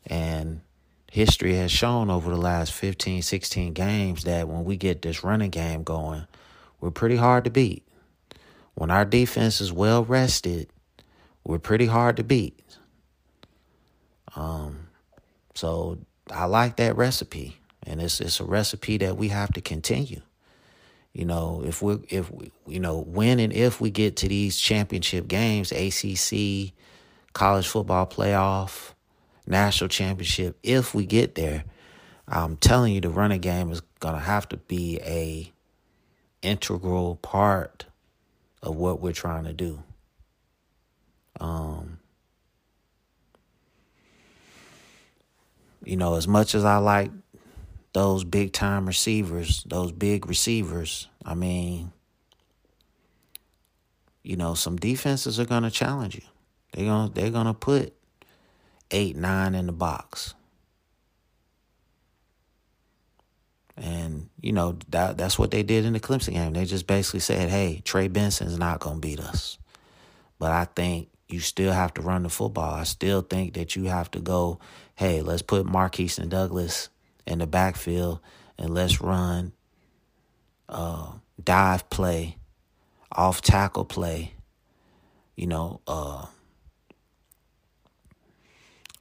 And 0.06 0.62
history 1.12 1.56
has 1.56 1.72
shown 1.72 2.10
over 2.10 2.30
the 2.30 2.38
last 2.38 2.74
15, 2.74 3.22
16 3.22 3.74
games 3.74 4.24
that 4.26 4.48
when 4.48 4.64
we 4.64 4.78
get 4.78 5.02
this 5.02 5.24
running 5.24 5.50
game 5.50 5.84
going, 5.84 6.28
we're 6.80 6.92
pretty 6.92 7.16
hard 7.16 7.44
to 7.46 7.50
beat. 7.50 7.84
When 8.76 8.92
our 8.92 9.06
defense 9.06 9.62
is 9.62 9.72
well 9.72 10.04
rested, 10.04 10.70
we're 11.44 11.60
pretty 11.60 11.86
hard 11.88 12.18
to 12.18 12.24
beat. 12.24 12.60
Um, 14.36 14.90
so 15.56 15.98
I 16.32 16.46
like 16.46 16.78
that 16.78 16.98
recipe, 16.98 17.58
and 17.84 18.02
it's 18.02 18.20
it's 18.20 18.40
a 18.40 18.46
recipe 18.46 18.98
that 18.98 19.18
we 19.18 19.30
have 19.30 19.54
to 19.54 19.62
continue. 19.62 20.22
You 21.14 21.26
know, 21.26 21.64
if 21.66 21.82
we 21.82 22.00
if 22.10 22.32
we, 22.32 22.52
you 22.68 22.80
know 22.80 23.00
when 23.00 23.40
and 23.40 23.54
if 23.54 23.80
we 23.80 23.90
get 23.90 24.18
to 24.18 24.28
these 24.28 24.58
championship 24.58 25.28
games, 25.28 25.72
ACC, 25.72 26.74
college 27.34 27.68
football 27.68 28.06
playoff, 28.06 28.94
national 29.48 29.88
championship, 29.88 30.58
if 30.64 30.94
we 30.94 31.06
get 31.06 31.36
there, 31.36 31.64
I'm 32.28 32.58
telling 32.58 32.94
you, 32.94 33.02
the 33.02 33.10
running 33.10 33.42
game 33.42 33.72
is 33.72 33.82
gonna 34.00 34.20
have 34.20 34.50
to 34.50 34.58
be 34.58 35.00
a 35.04 35.52
integral 36.42 37.16
part 37.18 37.86
of 38.62 38.76
what 38.76 39.00
we're 39.00 39.14
trying 39.14 39.46
to 39.46 39.54
do. 39.54 39.84
Um, 41.40 41.95
you 45.86 45.98
know, 45.98 46.16
as 46.16 46.28
much 46.28 46.56
as 46.56 46.66
I 46.66 46.78
like 46.78 47.12
those 47.94 48.24
big 48.24 48.52
time 48.52 48.86
receivers, 48.86 49.64
those 49.68 49.92
big 49.92 50.28
receivers. 50.28 51.08
I 51.24 51.34
mean, 51.34 51.92
you 54.24 54.36
know, 54.36 54.54
some 54.54 54.76
defenses 54.76 55.40
are 55.40 55.46
gonna 55.46 55.72
challenge 55.72 56.16
you. 56.16 56.22
They're 56.74 56.86
gonna 56.86 57.12
they're 57.14 57.32
gonna 57.32 57.54
put 57.54 57.94
eight, 58.92 59.16
nine 59.16 59.56
in 59.56 59.66
the 59.66 59.72
box. 59.72 60.34
And, 63.78 64.30
you 64.40 64.54
know, 64.54 64.78
that 64.90 65.18
that's 65.18 65.38
what 65.38 65.52
they 65.52 65.64
did 65.64 65.86
in 65.86 65.94
the 65.94 66.00
Clemson 66.00 66.34
game. 66.34 66.54
They 66.54 66.66
just 66.66 66.88
basically 66.88 67.20
said, 67.20 67.50
Hey, 67.50 67.82
Trey 67.84 68.08
Benson's 68.08 68.58
not 68.58 68.80
gonna 68.80 69.00
beat 69.00 69.20
us. 69.20 69.58
But 70.40 70.52
I 70.52 70.66
think 70.66 71.10
you 71.28 71.40
still 71.40 71.74
have 71.74 71.94
to 71.96 72.02
run 72.02 72.24
the 72.24 72.30
football. 72.30 72.74
I 72.74 72.84
still 72.84 73.22
think 73.22 73.54
that 73.56 73.76
you 73.76 73.86
have 73.86 74.12
to 74.12 74.20
go, 74.20 74.60
hey, 74.96 75.22
let's 75.22 75.42
put 75.42 75.66
Markeston 75.66 76.30
Douglas 76.30 76.90
in 77.28 77.40
the 77.40 77.48
backfield 77.48 78.20
and 78.58 78.74
let's 78.74 79.02
run 79.02 79.52
uh, 80.70 81.14
dive 81.44 81.90
play, 81.90 82.38
off 83.12 83.42
tackle 83.42 83.86
play, 83.86 84.34
you 85.36 85.48
know, 85.48 85.82
uh, 85.88 86.26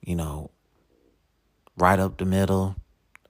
you 0.05 0.17
know, 0.17 0.51
right 1.77 1.99
up 1.99 2.19
the 2.19 2.25
middle, 2.25 2.77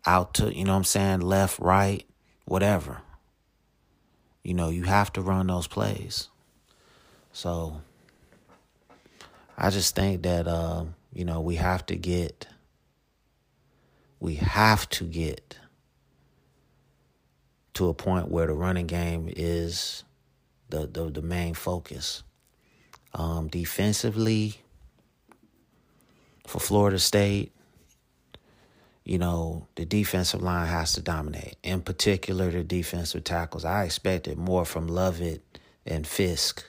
out 0.06 0.34
to, 0.34 0.54
you 0.54 0.64
know 0.64 0.74
I'm 0.74 0.84
saying, 0.84 1.20
left, 1.20 1.58
right, 1.58 2.04
whatever. 2.44 3.00
You 4.42 4.54
know, 4.54 4.68
you 4.68 4.82
have 4.84 5.12
to 5.14 5.22
run 5.22 5.46
those 5.46 5.66
plays. 5.66 6.28
So 7.32 7.80
I 9.56 9.70
just 9.70 9.94
think 9.94 10.22
that 10.22 10.46
uh, 10.46 10.84
you 11.12 11.24
know, 11.24 11.40
we 11.40 11.54
have 11.54 11.86
to 11.86 11.96
get 11.96 12.46
we 14.24 14.36
have 14.36 14.88
to 14.88 15.04
get 15.04 15.58
to 17.74 17.90
a 17.90 17.94
point 17.94 18.30
where 18.30 18.46
the 18.46 18.54
running 18.54 18.86
game 18.86 19.30
is 19.36 20.02
the 20.70 20.86
the, 20.86 21.10
the 21.10 21.20
main 21.20 21.52
focus. 21.52 22.22
Um, 23.12 23.48
defensively, 23.48 24.54
for 26.46 26.58
Florida 26.58 26.98
State, 26.98 27.52
you 29.04 29.18
know, 29.18 29.66
the 29.74 29.84
defensive 29.84 30.42
line 30.42 30.68
has 30.68 30.94
to 30.94 31.02
dominate. 31.02 31.56
In 31.62 31.82
particular, 31.82 32.50
the 32.50 32.64
defensive 32.64 33.24
tackles. 33.24 33.66
I 33.66 33.84
expected 33.84 34.38
more 34.38 34.64
from 34.64 34.86
Lovett 34.88 35.58
and 35.84 36.06
Fiske. 36.06 36.64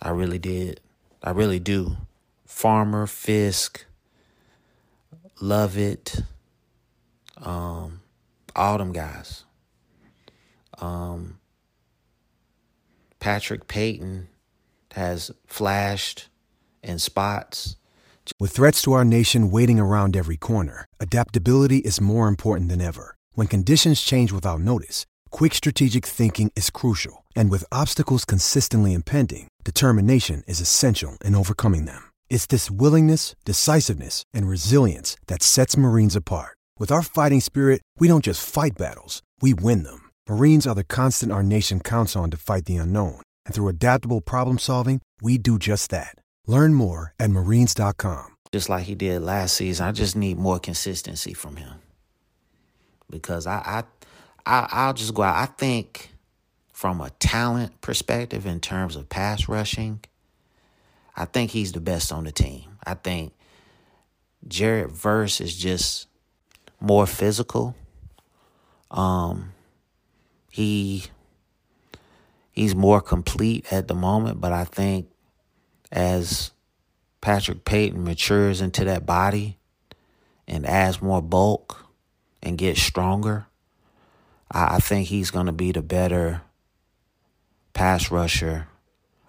I 0.00 0.08
really 0.08 0.38
did. 0.38 0.80
I 1.22 1.32
really 1.32 1.60
do. 1.60 1.98
Farmer, 2.46 3.06
Fiske, 3.06 3.84
Lovett, 5.40 6.22
um, 7.38 8.00
all 8.54 8.78
them 8.78 8.92
guys. 8.92 9.44
Um, 10.78 11.38
Patrick 13.20 13.68
Payton 13.68 14.28
has 14.92 15.30
flashed 15.46 16.28
in 16.82 16.98
spots. 16.98 17.76
With 18.40 18.52
threats 18.52 18.82
to 18.82 18.92
our 18.92 19.04
nation 19.04 19.50
waiting 19.50 19.78
around 19.78 20.16
every 20.16 20.36
corner, 20.36 20.86
adaptability 20.98 21.78
is 21.78 22.00
more 22.00 22.28
important 22.28 22.68
than 22.70 22.80
ever. 22.80 23.14
When 23.34 23.46
conditions 23.46 24.00
change 24.00 24.32
without 24.32 24.60
notice, 24.60 25.06
quick 25.30 25.54
strategic 25.54 26.06
thinking 26.06 26.50
is 26.56 26.70
crucial. 26.70 27.24
And 27.34 27.50
with 27.50 27.64
obstacles 27.70 28.24
consistently 28.24 28.94
impending, 28.94 29.48
determination 29.64 30.42
is 30.46 30.60
essential 30.60 31.18
in 31.24 31.34
overcoming 31.34 31.84
them. 31.84 32.05
It's 32.28 32.46
this 32.46 32.70
willingness, 32.70 33.34
decisiveness, 33.44 34.22
and 34.32 34.48
resilience 34.48 35.16
that 35.26 35.42
sets 35.42 35.76
Marines 35.76 36.14
apart. 36.14 36.56
With 36.78 36.92
our 36.92 37.02
fighting 37.02 37.40
spirit, 37.40 37.82
we 37.98 38.06
don't 38.06 38.24
just 38.24 38.48
fight 38.48 38.78
battles, 38.78 39.22
we 39.40 39.52
win 39.54 39.82
them. 39.82 40.10
Marines 40.28 40.66
are 40.66 40.74
the 40.74 40.84
constant 40.84 41.32
our 41.32 41.42
nation 41.42 41.80
counts 41.80 42.14
on 42.14 42.30
to 42.30 42.36
fight 42.36 42.66
the 42.66 42.76
unknown. 42.76 43.22
And 43.44 43.54
through 43.54 43.68
adaptable 43.68 44.20
problem 44.20 44.58
solving, 44.58 45.00
we 45.20 45.38
do 45.38 45.58
just 45.58 45.90
that. 45.90 46.16
Learn 46.46 46.74
more 46.74 47.12
at 47.18 47.30
marines.com. 47.30 48.34
Just 48.52 48.68
like 48.68 48.84
he 48.84 48.94
did 48.94 49.22
last 49.22 49.56
season, 49.56 49.86
I 49.86 49.92
just 49.92 50.16
need 50.16 50.38
more 50.38 50.58
consistency 50.58 51.34
from 51.34 51.56
him. 51.56 51.74
Because 53.10 53.46
I 53.46 53.84
I, 54.46 54.54
I 54.60 54.68
I'll 54.70 54.94
just 54.94 55.14
go 55.14 55.22
out. 55.22 55.36
I 55.36 55.46
think 55.46 56.12
from 56.72 57.00
a 57.00 57.10
talent 57.10 57.80
perspective 57.80 58.46
in 58.46 58.60
terms 58.60 58.96
of 58.96 59.08
pass 59.08 59.48
rushing, 59.48 60.00
I 61.16 61.24
think 61.24 61.50
he's 61.50 61.72
the 61.72 61.80
best 61.80 62.12
on 62.12 62.24
the 62.24 62.32
team. 62.32 62.76
I 62.84 62.94
think 62.94 63.32
Jared 64.46 64.92
Verse 64.92 65.40
is 65.40 65.56
just 65.56 66.08
more 66.80 67.06
physical. 67.06 67.74
Um 68.90 69.52
he 70.50 71.04
he's 72.52 72.74
more 72.74 73.00
complete 73.00 73.70
at 73.72 73.88
the 73.88 73.94
moment, 73.94 74.40
but 74.40 74.52
I 74.52 74.64
think 74.64 75.08
as 75.92 76.52
Patrick 77.20 77.64
Payton 77.64 78.02
matures 78.02 78.60
into 78.60 78.84
that 78.84 79.04
body 79.04 79.58
and 80.46 80.66
adds 80.66 81.02
more 81.02 81.22
bulk 81.22 81.86
and 82.42 82.56
gets 82.56 82.80
stronger, 82.80 83.46
I, 84.50 84.76
I 84.76 84.78
think 84.78 85.08
he's 85.08 85.30
going 85.30 85.46
to 85.46 85.52
be 85.52 85.72
the 85.72 85.82
better 85.82 86.42
pass 87.74 88.10
rusher. 88.10 88.68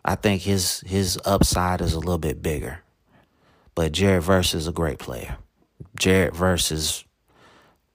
I 0.08 0.15
think 0.15 0.41
his 0.41 0.80
his 0.88 1.20
upside 1.26 1.82
is 1.82 1.93
a 1.93 2.00
little 2.00 2.17
bit 2.17 2.41
bigger. 2.41 2.80
But 3.76 3.91
Jared 3.91 4.24
Verse 4.24 4.54
is 4.54 4.65
a 4.65 4.72
great 4.72 5.00
player. 5.00 5.38
Jared 6.00 6.34
Verse 6.34 6.72
is 6.72 7.04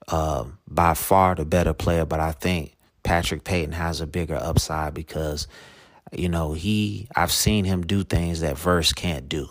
uh, 0.08 0.44
by 0.68 0.92
far 0.92 1.34
the 1.34 1.46
better 1.46 1.72
player, 1.72 2.04
but 2.04 2.20
I 2.20 2.32
think 2.32 2.76
Patrick 3.02 3.44
Payton 3.44 3.72
has 3.72 4.02
a 4.02 4.06
bigger 4.06 4.36
upside 4.36 4.92
because, 4.92 5.48
you 6.12 6.28
know, 6.28 6.52
he 6.52 7.08
I've 7.16 7.32
seen 7.32 7.64
him 7.64 7.86
do 7.86 8.04
things 8.04 8.40
that 8.40 8.58
Verse 8.58 8.92
can't 8.92 9.26
do. 9.26 9.48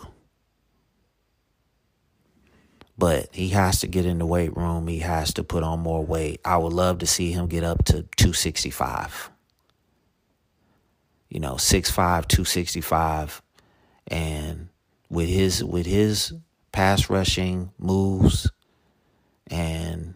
But 2.96 3.34
he 3.34 3.48
has 3.48 3.80
to 3.80 3.88
get 3.88 4.06
in 4.06 4.18
the 4.18 4.26
weight 4.26 4.56
room. 4.56 4.86
He 4.86 5.00
has 5.00 5.34
to 5.34 5.42
put 5.42 5.64
on 5.64 5.80
more 5.80 6.04
weight. 6.04 6.40
I 6.44 6.58
would 6.58 6.72
love 6.72 6.98
to 6.98 7.06
see 7.08 7.32
him 7.32 7.48
get 7.48 7.64
up 7.64 7.84
to 7.86 8.04
265. 8.16 9.31
You 11.32 11.40
know, 11.40 11.54
6'5, 11.54 12.28
265. 12.28 13.40
And 14.08 14.68
with 15.08 15.30
his 15.30 15.64
with 15.64 15.86
his 15.86 16.34
pass 16.72 17.08
rushing 17.08 17.70
moves 17.78 18.50
and 19.46 20.14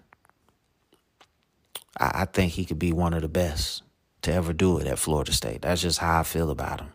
I, 1.98 2.10
I 2.14 2.24
think 2.26 2.52
he 2.52 2.66
could 2.66 2.78
be 2.78 2.92
one 2.92 3.14
of 3.14 3.22
the 3.22 3.28
best 3.28 3.82
to 4.22 4.32
ever 4.32 4.52
do 4.52 4.78
it 4.78 4.86
at 4.86 4.98
Florida 4.98 5.32
State. 5.32 5.62
That's 5.62 5.80
just 5.80 6.00
how 6.00 6.20
I 6.20 6.22
feel 6.22 6.50
about 6.50 6.80
him. 6.80 6.92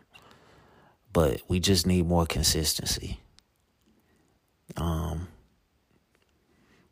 But 1.12 1.42
we 1.48 1.58
just 1.58 1.86
need 1.86 2.06
more 2.06 2.26
consistency. 2.26 3.20
Um, 4.76 5.28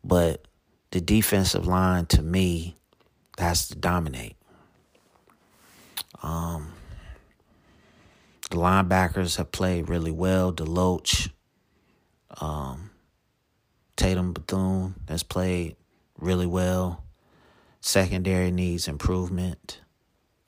but 0.03 0.47
the 0.91 0.99
defensive 0.99 1.65
line 1.65 2.07
to 2.07 2.21
me 2.21 2.77
has 3.37 3.69
to 3.69 3.75
dominate. 3.75 4.35
Um, 6.21 6.73
the 8.51 8.57
linebackers 8.57 9.37
have 9.37 9.51
played 9.51 9.89
really 9.89 10.11
well. 10.11 10.51
DeLoach, 10.53 11.31
um, 12.39 12.91
Tatum 13.95 14.33
Bethune 14.33 14.95
has 15.07 15.23
played 15.23 15.75
really 16.19 16.45
well. 16.45 17.03
Secondary 17.79 18.51
needs 18.51 18.87
improvement. 18.87 19.79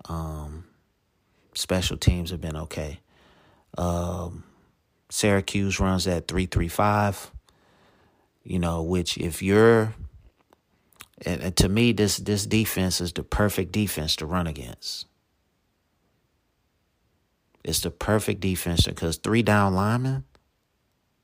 Um, 0.07 0.65
special 1.55 1.97
teams 1.97 2.31
have 2.31 2.41
been 2.41 2.57
okay. 2.57 2.99
Um, 3.77 4.43
Syracuse 5.09 5.79
runs 5.79 6.05
at 6.05 6.27
335, 6.27 7.31
you 8.43 8.59
know, 8.59 8.83
which 8.83 9.17
if 9.17 9.41
you're 9.41 9.93
and, 11.25 11.41
and 11.41 11.55
to 11.57 11.69
me 11.69 11.91
this 11.91 12.17
this 12.17 12.45
defense 12.45 12.99
is 12.99 13.13
the 13.13 13.23
perfect 13.23 13.71
defense 13.71 14.15
to 14.17 14.25
run 14.25 14.47
against. 14.47 15.05
It's 17.63 17.79
the 17.79 17.91
perfect 17.91 18.41
defense 18.41 18.85
because 18.85 19.17
three 19.17 19.41
down 19.41 19.73
linemen 19.73 20.25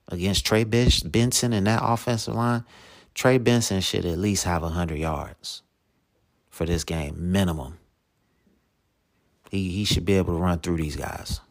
against 0.07 0.45
Trey 0.45 0.63
Benson 0.63 1.53
and 1.53 1.67
that 1.67 1.81
offensive 1.83 2.35
line, 2.35 2.63
Trey 3.13 3.37
Benson 3.37 3.81
should 3.81 4.05
at 4.05 4.17
least 4.17 4.45
have 4.45 4.61
100 4.61 4.97
yards 4.97 5.63
for 6.49 6.65
this 6.65 6.83
game, 6.83 7.31
minimum. 7.31 7.77
He 9.49 9.71
he 9.71 9.83
should 9.83 10.05
be 10.05 10.13
able 10.13 10.35
to 10.35 10.39
run 10.39 10.59
through 10.59 10.77
these 10.77 10.95
guys 10.95 11.41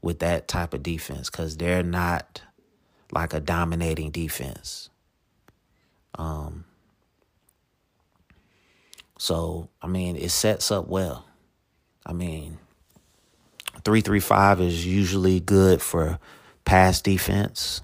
with 0.00 0.20
that 0.20 0.48
type 0.48 0.72
of 0.72 0.82
defense 0.82 1.28
because 1.28 1.56
they're 1.56 1.82
not 1.82 2.42
like 3.10 3.34
a 3.34 3.40
dominating 3.40 4.10
defense. 4.10 4.88
Um. 6.14 6.64
So 9.18 9.68
I 9.82 9.88
mean, 9.88 10.16
it 10.16 10.30
sets 10.30 10.70
up 10.70 10.86
well. 10.86 11.26
I 12.06 12.12
mean, 12.12 12.58
three 13.84 14.00
three 14.00 14.20
five 14.20 14.60
is 14.60 14.86
usually 14.86 15.40
good 15.40 15.82
for 15.82 16.18
pass 16.64 17.00
defense. 17.00 17.82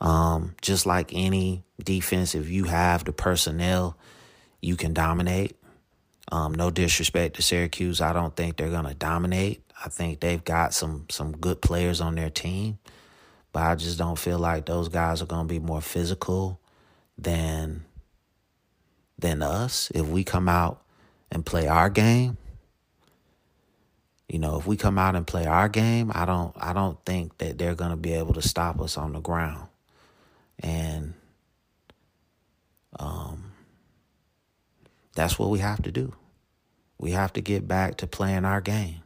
Um, 0.00 0.54
just 0.60 0.84
like 0.84 1.12
any 1.14 1.62
defense, 1.82 2.34
if 2.34 2.50
you 2.50 2.64
have 2.64 3.04
the 3.04 3.12
personnel 3.12 3.96
you 4.62 4.76
can 4.76 4.94
dominate. 4.94 5.56
Um, 6.30 6.54
no 6.54 6.70
disrespect 6.70 7.36
to 7.36 7.42
Syracuse, 7.42 8.00
I 8.00 8.12
don't 8.14 8.34
think 8.34 8.56
they're 8.56 8.70
gonna 8.70 8.94
dominate. 8.94 9.62
I 9.84 9.88
think 9.88 10.20
they've 10.20 10.42
got 10.42 10.72
some 10.72 11.06
some 11.10 11.32
good 11.32 11.60
players 11.60 12.00
on 12.00 12.14
their 12.14 12.30
team, 12.30 12.78
but 13.52 13.64
I 13.64 13.74
just 13.74 13.98
don't 13.98 14.18
feel 14.18 14.38
like 14.38 14.64
those 14.64 14.88
guys 14.88 15.20
are 15.20 15.26
gonna 15.26 15.48
be 15.48 15.58
more 15.58 15.82
physical 15.82 16.60
than 17.18 17.84
than 19.18 19.42
us. 19.42 19.90
If 19.94 20.06
we 20.06 20.24
come 20.24 20.48
out 20.48 20.82
and 21.30 21.44
play 21.44 21.66
our 21.66 21.90
game, 21.90 22.38
you 24.32 24.38
know, 24.38 24.58
if 24.58 24.66
we 24.66 24.78
come 24.78 24.98
out 24.98 25.14
and 25.14 25.26
play 25.26 25.44
our 25.44 25.68
game, 25.68 26.10
I 26.14 26.24
don't 26.24 26.56
I 26.58 26.72
don't 26.72 26.98
think 27.04 27.36
that 27.36 27.58
they're 27.58 27.74
gonna 27.74 27.98
be 27.98 28.14
able 28.14 28.32
to 28.32 28.40
stop 28.40 28.80
us 28.80 28.96
on 28.96 29.12
the 29.12 29.20
ground. 29.20 29.68
And 30.58 31.12
um 32.98 33.52
that's 35.14 35.38
what 35.38 35.50
we 35.50 35.58
have 35.58 35.82
to 35.82 35.92
do. 35.92 36.14
We 36.96 37.10
have 37.10 37.34
to 37.34 37.42
get 37.42 37.68
back 37.68 37.98
to 37.98 38.06
playing 38.06 38.46
our 38.46 38.62
game. 38.62 39.02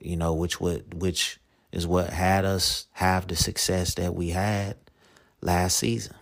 You 0.00 0.16
know, 0.16 0.32
which 0.32 0.62
would 0.62 1.02
which 1.02 1.38
is 1.70 1.86
what 1.86 2.08
had 2.08 2.46
us 2.46 2.86
have 2.92 3.28
the 3.28 3.36
success 3.36 3.94
that 3.96 4.14
we 4.14 4.30
had 4.30 4.78
last 5.42 5.76
season. 5.76 6.16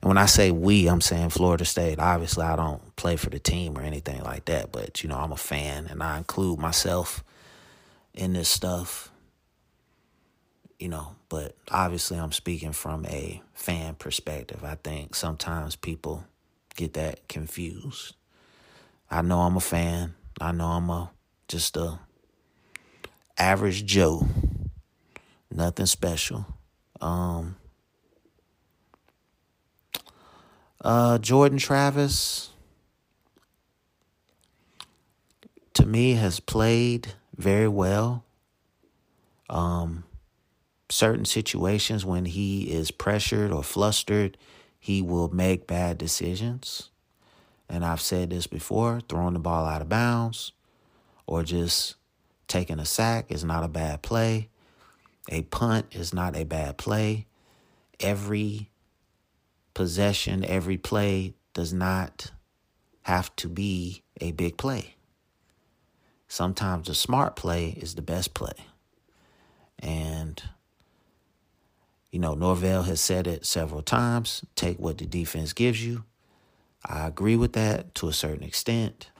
And 0.00 0.08
when 0.08 0.16
I 0.16 0.26
say 0.26 0.50
we, 0.50 0.88
I'm 0.88 1.02
saying 1.02 1.28
Florida 1.28 1.66
State. 1.66 1.98
Obviously, 1.98 2.42
I 2.42 2.56
don't 2.56 2.96
play 2.96 3.16
for 3.16 3.28
the 3.28 3.38
team 3.38 3.76
or 3.76 3.82
anything 3.82 4.22
like 4.22 4.46
that, 4.46 4.72
but 4.72 5.02
you 5.02 5.10
know, 5.10 5.18
I'm 5.18 5.32
a 5.32 5.36
fan 5.36 5.88
and 5.90 6.02
I 6.02 6.16
include 6.16 6.58
myself 6.58 7.22
in 8.14 8.32
this 8.32 8.48
stuff. 8.48 9.10
You 10.78 10.88
know, 10.88 11.16
but 11.28 11.56
obviously 11.70 12.18
I'm 12.18 12.32
speaking 12.32 12.72
from 12.72 13.04
a 13.06 13.42
fan 13.52 13.94
perspective. 13.96 14.64
I 14.64 14.76
think 14.76 15.14
sometimes 15.14 15.76
people 15.76 16.24
get 16.74 16.94
that 16.94 17.28
confused. 17.28 18.14
I 19.10 19.20
know 19.22 19.40
I'm 19.40 19.56
a 19.56 19.60
fan. 19.60 20.14
I 20.40 20.52
know 20.52 20.66
I'm 20.68 20.88
a 20.88 21.10
just 21.48 21.76
a 21.76 21.98
average 23.36 23.84
Joe. 23.84 24.26
Nothing 25.50 25.86
special. 25.86 26.46
Um 27.00 27.56
Uh, 30.82 31.18
Jordan 31.18 31.58
Travis, 31.58 32.50
to 35.74 35.84
me, 35.84 36.14
has 36.14 36.40
played 36.40 37.12
very 37.40 37.68
well. 37.68 38.24
Um, 39.48 40.04
certain 40.90 41.24
situations 41.24 42.04
when 42.04 42.24
he 42.24 42.70
is 42.70 42.90
pressured 42.90 43.50
or 43.50 43.62
flustered, 43.62 44.36
he 44.78 45.02
will 45.02 45.28
make 45.28 45.66
bad 45.66 45.98
decisions. 45.98 46.90
And 47.68 47.84
I've 47.84 48.00
said 48.00 48.30
this 48.30 48.46
before 48.46 49.00
throwing 49.08 49.34
the 49.34 49.40
ball 49.40 49.66
out 49.66 49.82
of 49.82 49.88
bounds 49.88 50.52
or 51.26 51.42
just 51.42 51.94
taking 52.48 52.78
a 52.78 52.84
sack 52.84 53.30
is 53.30 53.44
not 53.44 53.64
a 53.64 53.68
bad 53.68 54.02
play. 54.02 54.48
A 55.28 55.42
punt 55.42 55.86
is 55.92 56.12
not 56.12 56.36
a 56.36 56.44
bad 56.44 56.76
play. 56.76 57.26
Every 58.00 58.70
possession, 59.74 60.44
every 60.44 60.78
play 60.78 61.34
does 61.54 61.72
not 61.72 62.32
have 63.02 63.34
to 63.36 63.48
be 63.48 64.02
a 64.20 64.32
big 64.32 64.56
play. 64.56 64.96
Sometimes 66.30 66.88
a 66.88 66.94
smart 66.94 67.34
play 67.34 67.70
is 67.70 67.96
the 67.96 68.02
best 68.02 68.34
play. 68.34 68.52
And 69.80 70.40
you 72.12 72.20
know, 72.20 72.34
Norvell 72.34 72.84
has 72.84 73.00
said 73.00 73.26
it 73.26 73.44
several 73.44 73.82
times 73.82 74.44
take 74.54 74.78
what 74.78 74.98
the 74.98 75.06
defense 75.06 75.52
gives 75.52 75.84
you. 75.84 76.04
I 76.84 77.08
agree 77.08 77.34
with 77.34 77.54
that 77.54 77.96
to 77.96 78.08
a 78.08 78.12
certain 78.12 78.44
extent. 78.44 79.10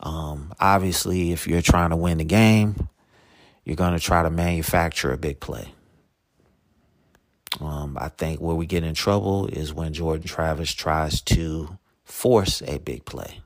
Um, 0.00 0.52
obviously, 0.58 1.30
if 1.30 1.46
you're 1.46 1.62
trying 1.62 1.90
to 1.90 1.96
win 1.96 2.18
the 2.18 2.24
game, 2.24 2.88
you're 3.64 3.76
going 3.76 3.94
to 3.94 4.04
try 4.04 4.24
to 4.24 4.30
manufacture 4.30 5.12
a 5.12 5.16
big 5.16 5.38
play. 5.38 5.72
Um, 7.60 7.96
I 8.00 8.08
think 8.08 8.40
where 8.40 8.56
we 8.56 8.66
get 8.66 8.82
in 8.82 8.94
trouble 8.94 9.46
is 9.46 9.72
when 9.72 9.92
Jordan 9.92 10.26
Travis 10.26 10.72
tries 10.72 11.20
to 11.22 11.78
force 12.02 12.60
a 12.66 12.78
big 12.78 13.04
play. 13.04 13.43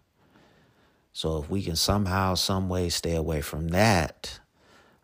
So 1.18 1.38
if 1.38 1.50
we 1.50 1.64
can 1.64 1.74
somehow, 1.74 2.36
some 2.36 2.68
way 2.68 2.90
stay 2.90 3.16
away 3.16 3.40
from 3.40 3.70
that, 3.70 4.38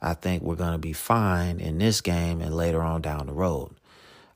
I 0.01 0.15
think 0.15 0.45
we're 0.45 0.55
going 0.55 0.71
to 0.71 0.79
be 0.79 0.93
fine 0.93 1.59
in 1.59 1.79
this 1.79 2.01
game 2.01 2.41
and 2.41 2.55
later 2.55 2.81
on 2.83 3.03
down 3.03 3.27
the 3.27 3.33
road. 3.33 3.75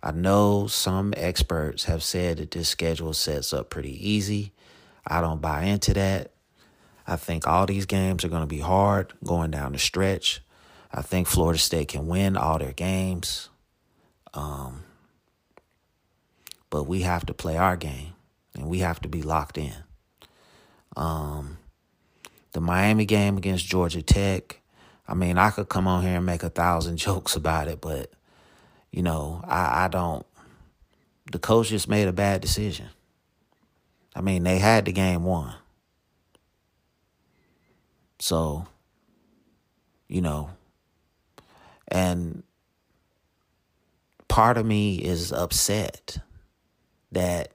I 0.03 0.11
know 0.11 0.67
some 0.67 1.14
experts 1.17 1.85
have 1.85 2.03
said 2.03 2.38
that 2.38 2.51
this 2.51 2.69
schedule 2.69 3.12
sets 3.12 3.53
up 3.53 3.71
pretty 3.71 3.93
easy. 4.11 4.51
I 5.07 5.21
don't 5.21 5.41
buy 5.41 5.67
into 5.67 5.95
that. 5.95 6.33
I 7.07 7.14
think 7.14 7.47
all 7.47 7.64
these 7.64 7.87
games 7.87 8.25
are 8.25 8.29
going 8.29 8.43
to 8.43 8.49
be 8.49 8.59
hard 8.59 9.12
going 9.23 9.53
down 9.53 9.71
the 9.71 9.79
stretch. 9.79 10.41
I 10.93 11.03
think 11.03 11.29
Florida 11.29 11.61
State 11.61 11.87
can 11.87 12.09
win 12.09 12.37
all 12.37 12.59
their 12.59 12.73
games. 12.73 13.51
Um, 14.35 14.83
but 16.71 16.88
we 16.88 17.03
have 17.03 17.25
to 17.27 17.35
play 17.35 17.57
our 17.57 17.77
game 17.77 18.14
and 18.57 18.67
we 18.67 18.81
have 18.81 19.01
to 19.03 19.09
be 19.09 19.23
locked 19.23 19.57
in. 19.57 19.77
Um, 20.97 21.58
the 22.53 22.61
Miami 22.61 23.05
game 23.05 23.37
against 23.37 23.67
Georgia 23.67 24.03
Tech, 24.03 24.61
I 25.07 25.15
mean, 25.15 25.39
I 25.39 25.51
could 25.51 25.69
come 25.69 25.87
on 25.87 26.03
here 26.03 26.17
and 26.17 26.27
make 26.27 26.43
a 26.43 26.51
thousand 26.51 26.97
jokes 26.99 27.37
about 27.37 27.69
it, 27.69 27.81
but 27.81 28.11
you 28.91 29.03
know, 29.03 29.43
I, 29.47 29.85
I 29.85 29.89
don't. 29.89 30.25
The 31.31 31.39
coach 31.39 31.69
just 31.69 31.89
made 31.89 32.09
a 32.09 32.13
bad 32.13 32.41
decision. 32.41 32.87
I 34.17 34.23
mean, 34.23 34.45
they 34.45 34.59
had 34.59 34.87
the 34.87 34.93
game 34.93 35.25
won. 35.25 35.55
So, 38.19 38.67
you 40.09 40.23
know, 40.23 40.51
and 41.87 42.43
part 44.27 44.59
of 44.59 44.67
me 44.67 44.97
is 44.97 45.33
upset 45.33 46.19
that 47.13 47.53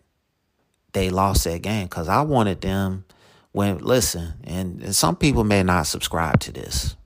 they 0.93 1.09
lost 1.09 1.43
that 1.43 1.61
game 1.61 1.85
because 1.85 2.07
I 2.07 2.21
wanted 2.21 2.61
them 2.61 3.05
when, 3.53 3.77
listen, 3.77 4.33
and, 4.43 4.83
and 4.83 4.95
some 4.95 5.15
people 5.15 5.45
may 5.45 5.63
not 5.63 5.87
subscribe 5.87 6.41
to 6.41 6.51
this 6.51 6.97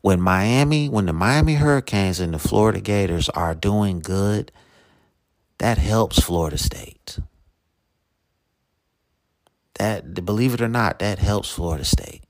when 0.00 0.20
Miami, 0.20 0.88
when 0.88 1.06
the 1.06 1.12
Miami 1.12 1.54
Hurricanes 1.54 2.20
and 2.20 2.32
the 2.32 2.38
Florida 2.38 2.80
Gators 2.80 3.28
are 3.30 3.54
doing 3.54 4.00
good, 4.00 4.52
that 5.58 5.78
helps 5.78 6.20
Florida 6.20 6.58
State. 6.58 7.18
That 9.74 10.24
believe 10.24 10.54
it 10.54 10.60
or 10.60 10.68
not, 10.68 11.00
that 11.00 11.18
helps 11.18 11.50
Florida 11.50 11.84
State. 11.84 12.22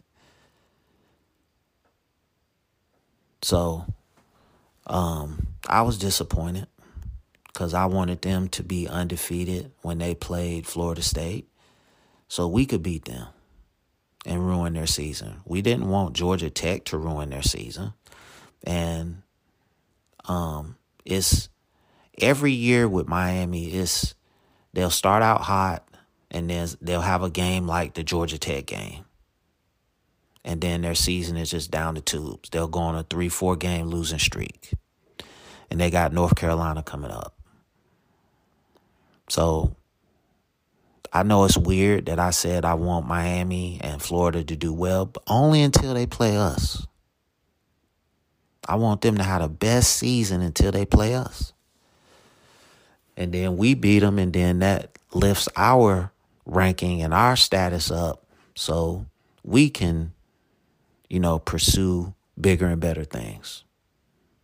So, 3.42 3.86
um, 4.86 5.46
I 5.68 5.82
was 5.82 5.98
disappointed 5.98 6.66
because 7.46 7.74
I 7.74 7.86
wanted 7.86 8.22
them 8.22 8.48
to 8.48 8.62
be 8.62 8.88
undefeated 8.88 9.72
when 9.82 9.98
they 9.98 10.14
played 10.14 10.66
Florida 10.66 11.02
State, 11.02 11.48
so 12.28 12.46
we 12.46 12.66
could 12.66 12.82
beat 12.82 13.06
them 13.06 13.26
and 14.26 14.46
ruin 14.46 14.74
their 14.74 14.86
season. 14.86 15.40
We 15.44 15.62
didn't 15.62 15.88
want 15.88 16.14
Georgia 16.14 16.50
Tech 16.50 16.84
to 16.86 16.98
ruin 16.98 17.30
their 17.30 17.42
season. 17.42 17.94
And 18.64 19.22
um 20.26 20.76
it's 21.04 21.48
every 22.18 22.52
year 22.52 22.86
with 22.88 23.08
Miami 23.08 23.68
it's 23.70 24.14
they'll 24.74 24.90
start 24.90 25.22
out 25.22 25.42
hot 25.42 25.88
and 26.30 26.50
then 26.50 26.68
they'll 26.82 27.00
have 27.00 27.22
a 27.22 27.30
game 27.30 27.66
like 27.66 27.94
the 27.94 28.02
Georgia 28.02 28.38
Tech 28.38 28.66
game. 28.66 29.04
And 30.44 30.60
then 30.60 30.82
their 30.82 30.94
season 30.94 31.36
is 31.36 31.50
just 31.50 31.70
down 31.70 31.94
the 31.94 32.00
tubes. 32.00 32.50
They'll 32.50 32.68
go 32.68 32.80
on 32.80 32.94
a 32.94 33.04
3-4 33.04 33.58
game 33.58 33.88
losing 33.88 34.18
streak. 34.18 34.72
And 35.70 35.78
they 35.78 35.90
got 35.90 36.12
North 36.12 36.36
Carolina 36.36 36.82
coming 36.82 37.10
up. 37.10 37.34
So 39.28 39.76
I 41.12 41.22
know 41.22 41.44
it's 41.44 41.56
weird 41.56 42.06
that 42.06 42.18
I 42.18 42.30
said 42.30 42.64
I 42.64 42.74
want 42.74 43.06
Miami 43.06 43.80
and 43.82 44.00
Florida 44.00 44.44
to 44.44 44.56
do 44.56 44.72
well, 44.72 45.06
but 45.06 45.22
only 45.26 45.62
until 45.62 45.94
they 45.94 46.06
play 46.06 46.36
us. 46.36 46.86
I 48.68 48.74
want 48.74 49.00
them 49.00 49.16
to 49.16 49.22
have 49.22 49.40
the 49.40 49.48
best 49.48 49.96
season 49.96 50.42
until 50.42 50.70
they 50.70 50.84
play 50.84 51.14
us. 51.14 51.52
And 53.16 53.32
then 53.32 53.56
we 53.56 53.74
beat 53.74 54.00
them, 54.00 54.18
and 54.18 54.32
then 54.32 54.58
that 54.58 54.98
lifts 55.12 55.48
our 55.56 56.12
ranking 56.44 57.02
and 57.02 57.14
our 57.14 57.36
status 57.36 57.90
up 57.90 58.24
so 58.54 59.06
we 59.42 59.70
can, 59.70 60.12
you 61.08 61.18
know, 61.18 61.38
pursue 61.38 62.14
bigger 62.40 62.66
and 62.66 62.80
better 62.80 63.04
things. 63.04 63.64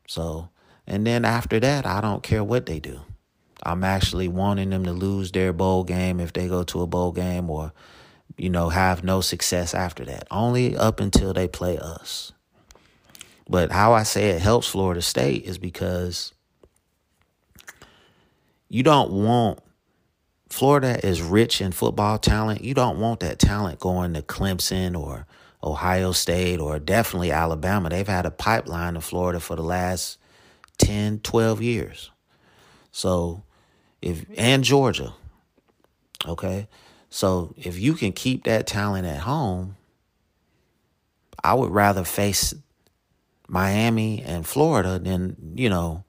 So, 0.08 0.48
and 0.86 1.06
then 1.06 1.24
after 1.24 1.60
that, 1.60 1.86
I 1.86 2.00
don't 2.00 2.22
care 2.22 2.42
what 2.42 2.66
they 2.66 2.80
do. 2.80 3.00
I'm 3.64 3.84
actually 3.84 4.28
wanting 4.28 4.70
them 4.70 4.84
to 4.84 4.92
lose 4.92 5.32
their 5.32 5.52
bowl 5.52 5.84
game 5.84 6.20
if 6.20 6.32
they 6.32 6.48
go 6.48 6.62
to 6.64 6.82
a 6.82 6.86
bowl 6.86 7.12
game 7.12 7.50
or, 7.50 7.72
you 8.36 8.50
know, 8.50 8.68
have 8.68 9.04
no 9.04 9.20
success 9.20 9.74
after 9.74 10.04
that. 10.04 10.26
Only 10.30 10.76
up 10.76 11.00
until 11.00 11.32
they 11.32 11.48
play 11.48 11.78
us. 11.78 12.32
But 13.48 13.72
how 13.72 13.92
I 13.92 14.02
say 14.04 14.30
it 14.30 14.42
helps 14.42 14.66
Florida 14.66 15.02
State 15.02 15.44
is 15.44 15.58
because 15.58 16.32
you 18.68 18.82
don't 18.82 19.12
want 19.12 19.60
Florida 20.48 21.04
is 21.04 21.20
rich 21.20 21.60
in 21.60 21.72
football 21.72 22.18
talent. 22.18 22.62
You 22.62 22.74
don't 22.74 23.00
want 23.00 23.20
that 23.20 23.38
talent 23.38 23.80
going 23.80 24.14
to 24.14 24.22
Clemson 24.22 24.98
or 24.98 25.26
Ohio 25.62 26.12
State 26.12 26.60
or 26.60 26.78
definitely 26.78 27.32
Alabama. 27.32 27.88
They've 27.88 28.06
had 28.06 28.26
a 28.26 28.30
pipeline 28.30 28.94
to 28.94 29.00
Florida 29.00 29.40
for 29.40 29.56
the 29.56 29.62
last 29.62 30.18
10, 30.78 31.20
12 31.20 31.62
years. 31.62 32.10
So 32.92 33.42
if 34.04 34.24
and 34.36 34.62
Georgia. 34.62 35.14
Okay? 36.26 36.68
So 37.10 37.54
if 37.56 37.78
you 37.78 37.94
can 37.94 38.12
keep 38.12 38.44
that 38.44 38.66
talent 38.66 39.06
at 39.06 39.20
home, 39.20 39.76
I 41.42 41.54
would 41.54 41.70
rather 41.70 42.04
face 42.04 42.54
Miami 43.48 44.22
and 44.22 44.46
Florida 44.46 44.98
than, 44.98 45.54
you 45.56 45.68
know, 45.68 46.04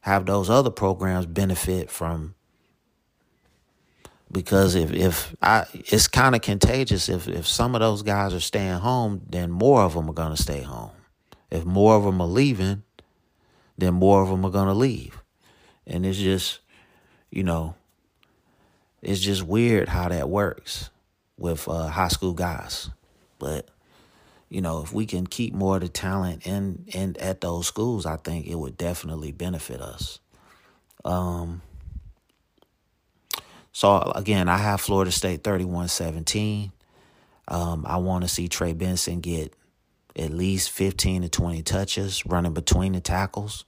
have 0.00 0.26
those 0.26 0.50
other 0.50 0.70
programs 0.70 1.26
benefit 1.26 1.90
from 1.90 2.34
because 4.30 4.74
if 4.74 4.92
if 4.92 5.34
I 5.40 5.66
it's 5.72 6.08
kind 6.08 6.34
of 6.34 6.42
contagious 6.42 7.08
if 7.08 7.28
if 7.28 7.46
some 7.46 7.74
of 7.74 7.80
those 7.80 8.02
guys 8.02 8.34
are 8.34 8.40
staying 8.40 8.78
home, 8.78 9.22
then 9.28 9.50
more 9.50 9.82
of 9.82 9.94
them 9.94 10.10
are 10.10 10.14
going 10.14 10.34
to 10.34 10.42
stay 10.42 10.62
home. 10.62 10.90
If 11.50 11.64
more 11.64 11.96
of 11.96 12.04
them 12.04 12.20
are 12.20 12.26
leaving, 12.26 12.82
then 13.78 13.94
more 13.94 14.22
of 14.22 14.28
them 14.28 14.44
are 14.44 14.50
going 14.50 14.66
to 14.66 14.74
leave. 14.74 15.22
And 15.86 16.04
it's 16.04 16.18
just 16.18 16.60
you 17.36 17.42
know, 17.42 17.74
it's 19.02 19.20
just 19.20 19.42
weird 19.42 19.90
how 19.90 20.08
that 20.08 20.30
works 20.30 20.88
with 21.36 21.68
uh, 21.68 21.88
high 21.88 22.08
school 22.08 22.32
guys. 22.32 22.88
But 23.38 23.68
you 24.48 24.62
know, 24.62 24.80
if 24.80 24.90
we 24.90 25.04
can 25.04 25.26
keep 25.26 25.52
more 25.52 25.74
of 25.76 25.82
the 25.82 25.88
talent 25.88 26.46
in 26.46 26.86
in 26.88 27.14
at 27.20 27.42
those 27.42 27.66
schools, 27.66 28.06
I 28.06 28.16
think 28.16 28.46
it 28.46 28.54
would 28.54 28.78
definitely 28.78 29.32
benefit 29.32 29.82
us. 29.82 30.18
Um, 31.04 31.60
so 33.70 34.00
again, 34.14 34.48
I 34.48 34.56
have 34.56 34.80
Florida 34.80 35.12
State 35.12 35.42
31-17. 35.42 36.72
Um, 37.48 37.84
I 37.86 37.98
want 37.98 38.24
to 38.24 38.28
see 38.28 38.48
Trey 38.48 38.72
Benson 38.72 39.20
get 39.20 39.52
at 40.16 40.30
least 40.30 40.70
15 40.70 41.20
to 41.22 41.28
20 41.28 41.62
touches 41.62 42.24
running 42.24 42.54
between 42.54 42.94
the 42.94 43.00
tackles. 43.02 43.66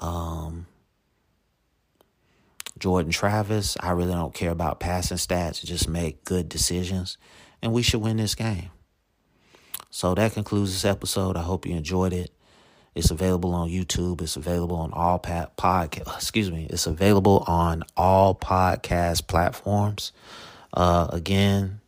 Um, 0.00 0.66
Jordan 2.82 3.12
Travis. 3.12 3.76
I 3.78 3.92
really 3.92 4.10
don't 4.10 4.34
care 4.34 4.50
about 4.50 4.80
passing 4.80 5.16
stats. 5.16 5.64
Just 5.64 5.88
make 5.88 6.24
good 6.24 6.48
decisions, 6.48 7.16
and 7.62 7.72
we 7.72 7.80
should 7.80 8.02
win 8.02 8.16
this 8.16 8.34
game. 8.34 8.70
So 9.88 10.16
that 10.16 10.32
concludes 10.32 10.72
this 10.72 10.84
episode. 10.84 11.36
I 11.36 11.42
hope 11.42 11.64
you 11.64 11.76
enjoyed 11.76 12.12
it. 12.12 12.32
It's 12.96 13.12
available 13.12 13.54
on 13.54 13.68
YouTube. 13.68 14.20
It's 14.20 14.34
available 14.34 14.74
on 14.74 14.92
all 14.92 15.20
podcast. 15.20 16.16
Excuse 16.16 16.50
me. 16.50 16.66
It's 16.70 16.88
available 16.88 17.44
on 17.46 17.84
all 17.96 18.34
podcast 18.34 19.28
platforms. 19.28 20.10
Uh, 20.74 21.06
again, 21.10 21.80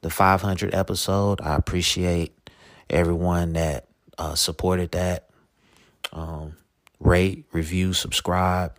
the 0.00 0.08
500 0.08 0.74
episode. 0.74 1.42
I 1.42 1.56
appreciate 1.56 2.32
everyone 2.88 3.52
that 3.52 3.88
uh, 4.16 4.34
supported 4.34 4.92
that. 4.92 5.28
Um, 6.10 6.56
rate, 7.00 7.44
review, 7.52 7.92
subscribe. 7.92 8.72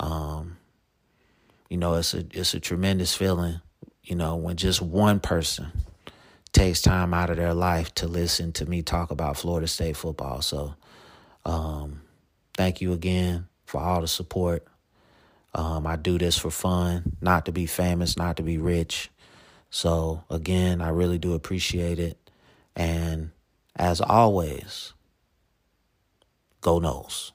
Um, 0.00 0.56
you 1.72 1.78
know, 1.78 1.94
it's 1.94 2.12
a 2.12 2.26
it's 2.34 2.52
a 2.52 2.60
tremendous 2.60 3.14
feeling. 3.14 3.58
You 4.02 4.14
know, 4.14 4.36
when 4.36 4.56
just 4.56 4.82
one 4.82 5.20
person 5.20 5.72
takes 6.52 6.82
time 6.82 7.14
out 7.14 7.30
of 7.30 7.38
their 7.38 7.54
life 7.54 7.94
to 7.94 8.06
listen 8.06 8.52
to 8.52 8.66
me 8.66 8.82
talk 8.82 9.10
about 9.10 9.38
Florida 9.38 9.66
State 9.66 9.96
football. 9.96 10.42
So, 10.42 10.74
um, 11.46 12.02
thank 12.52 12.82
you 12.82 12.92
again 12.92 13.48
for 13.64 13.80
all 13.80 14.02
the 14.02 14.06
support. 14.06 14.66
Um, 15.54 15.86
I 15.86 15.96
do 15.96 16.18
this 16.18 16.36
for 16.36 16.50
fun, 16.50 17.16
not 17.22 17.46
to 17.46 17.52
be 17.52 17.64
famous, 17.64 18.18
not 18.18 18.36
to 18.36 18.42
be 18.42 18.58
rich. 18.58 19.10
So, 19.70 20.24
again, 20.28 20.82
I 20.82 20.90
really 20.90 21.18
do 21.18 21.32
appreciate 21.32 21.98
it. 21.98 22.18
And 22.76 23.30
as 23.74 24.02
always, 24.02 24.92
go 26.60 26.80
Noles. 26.80 27.32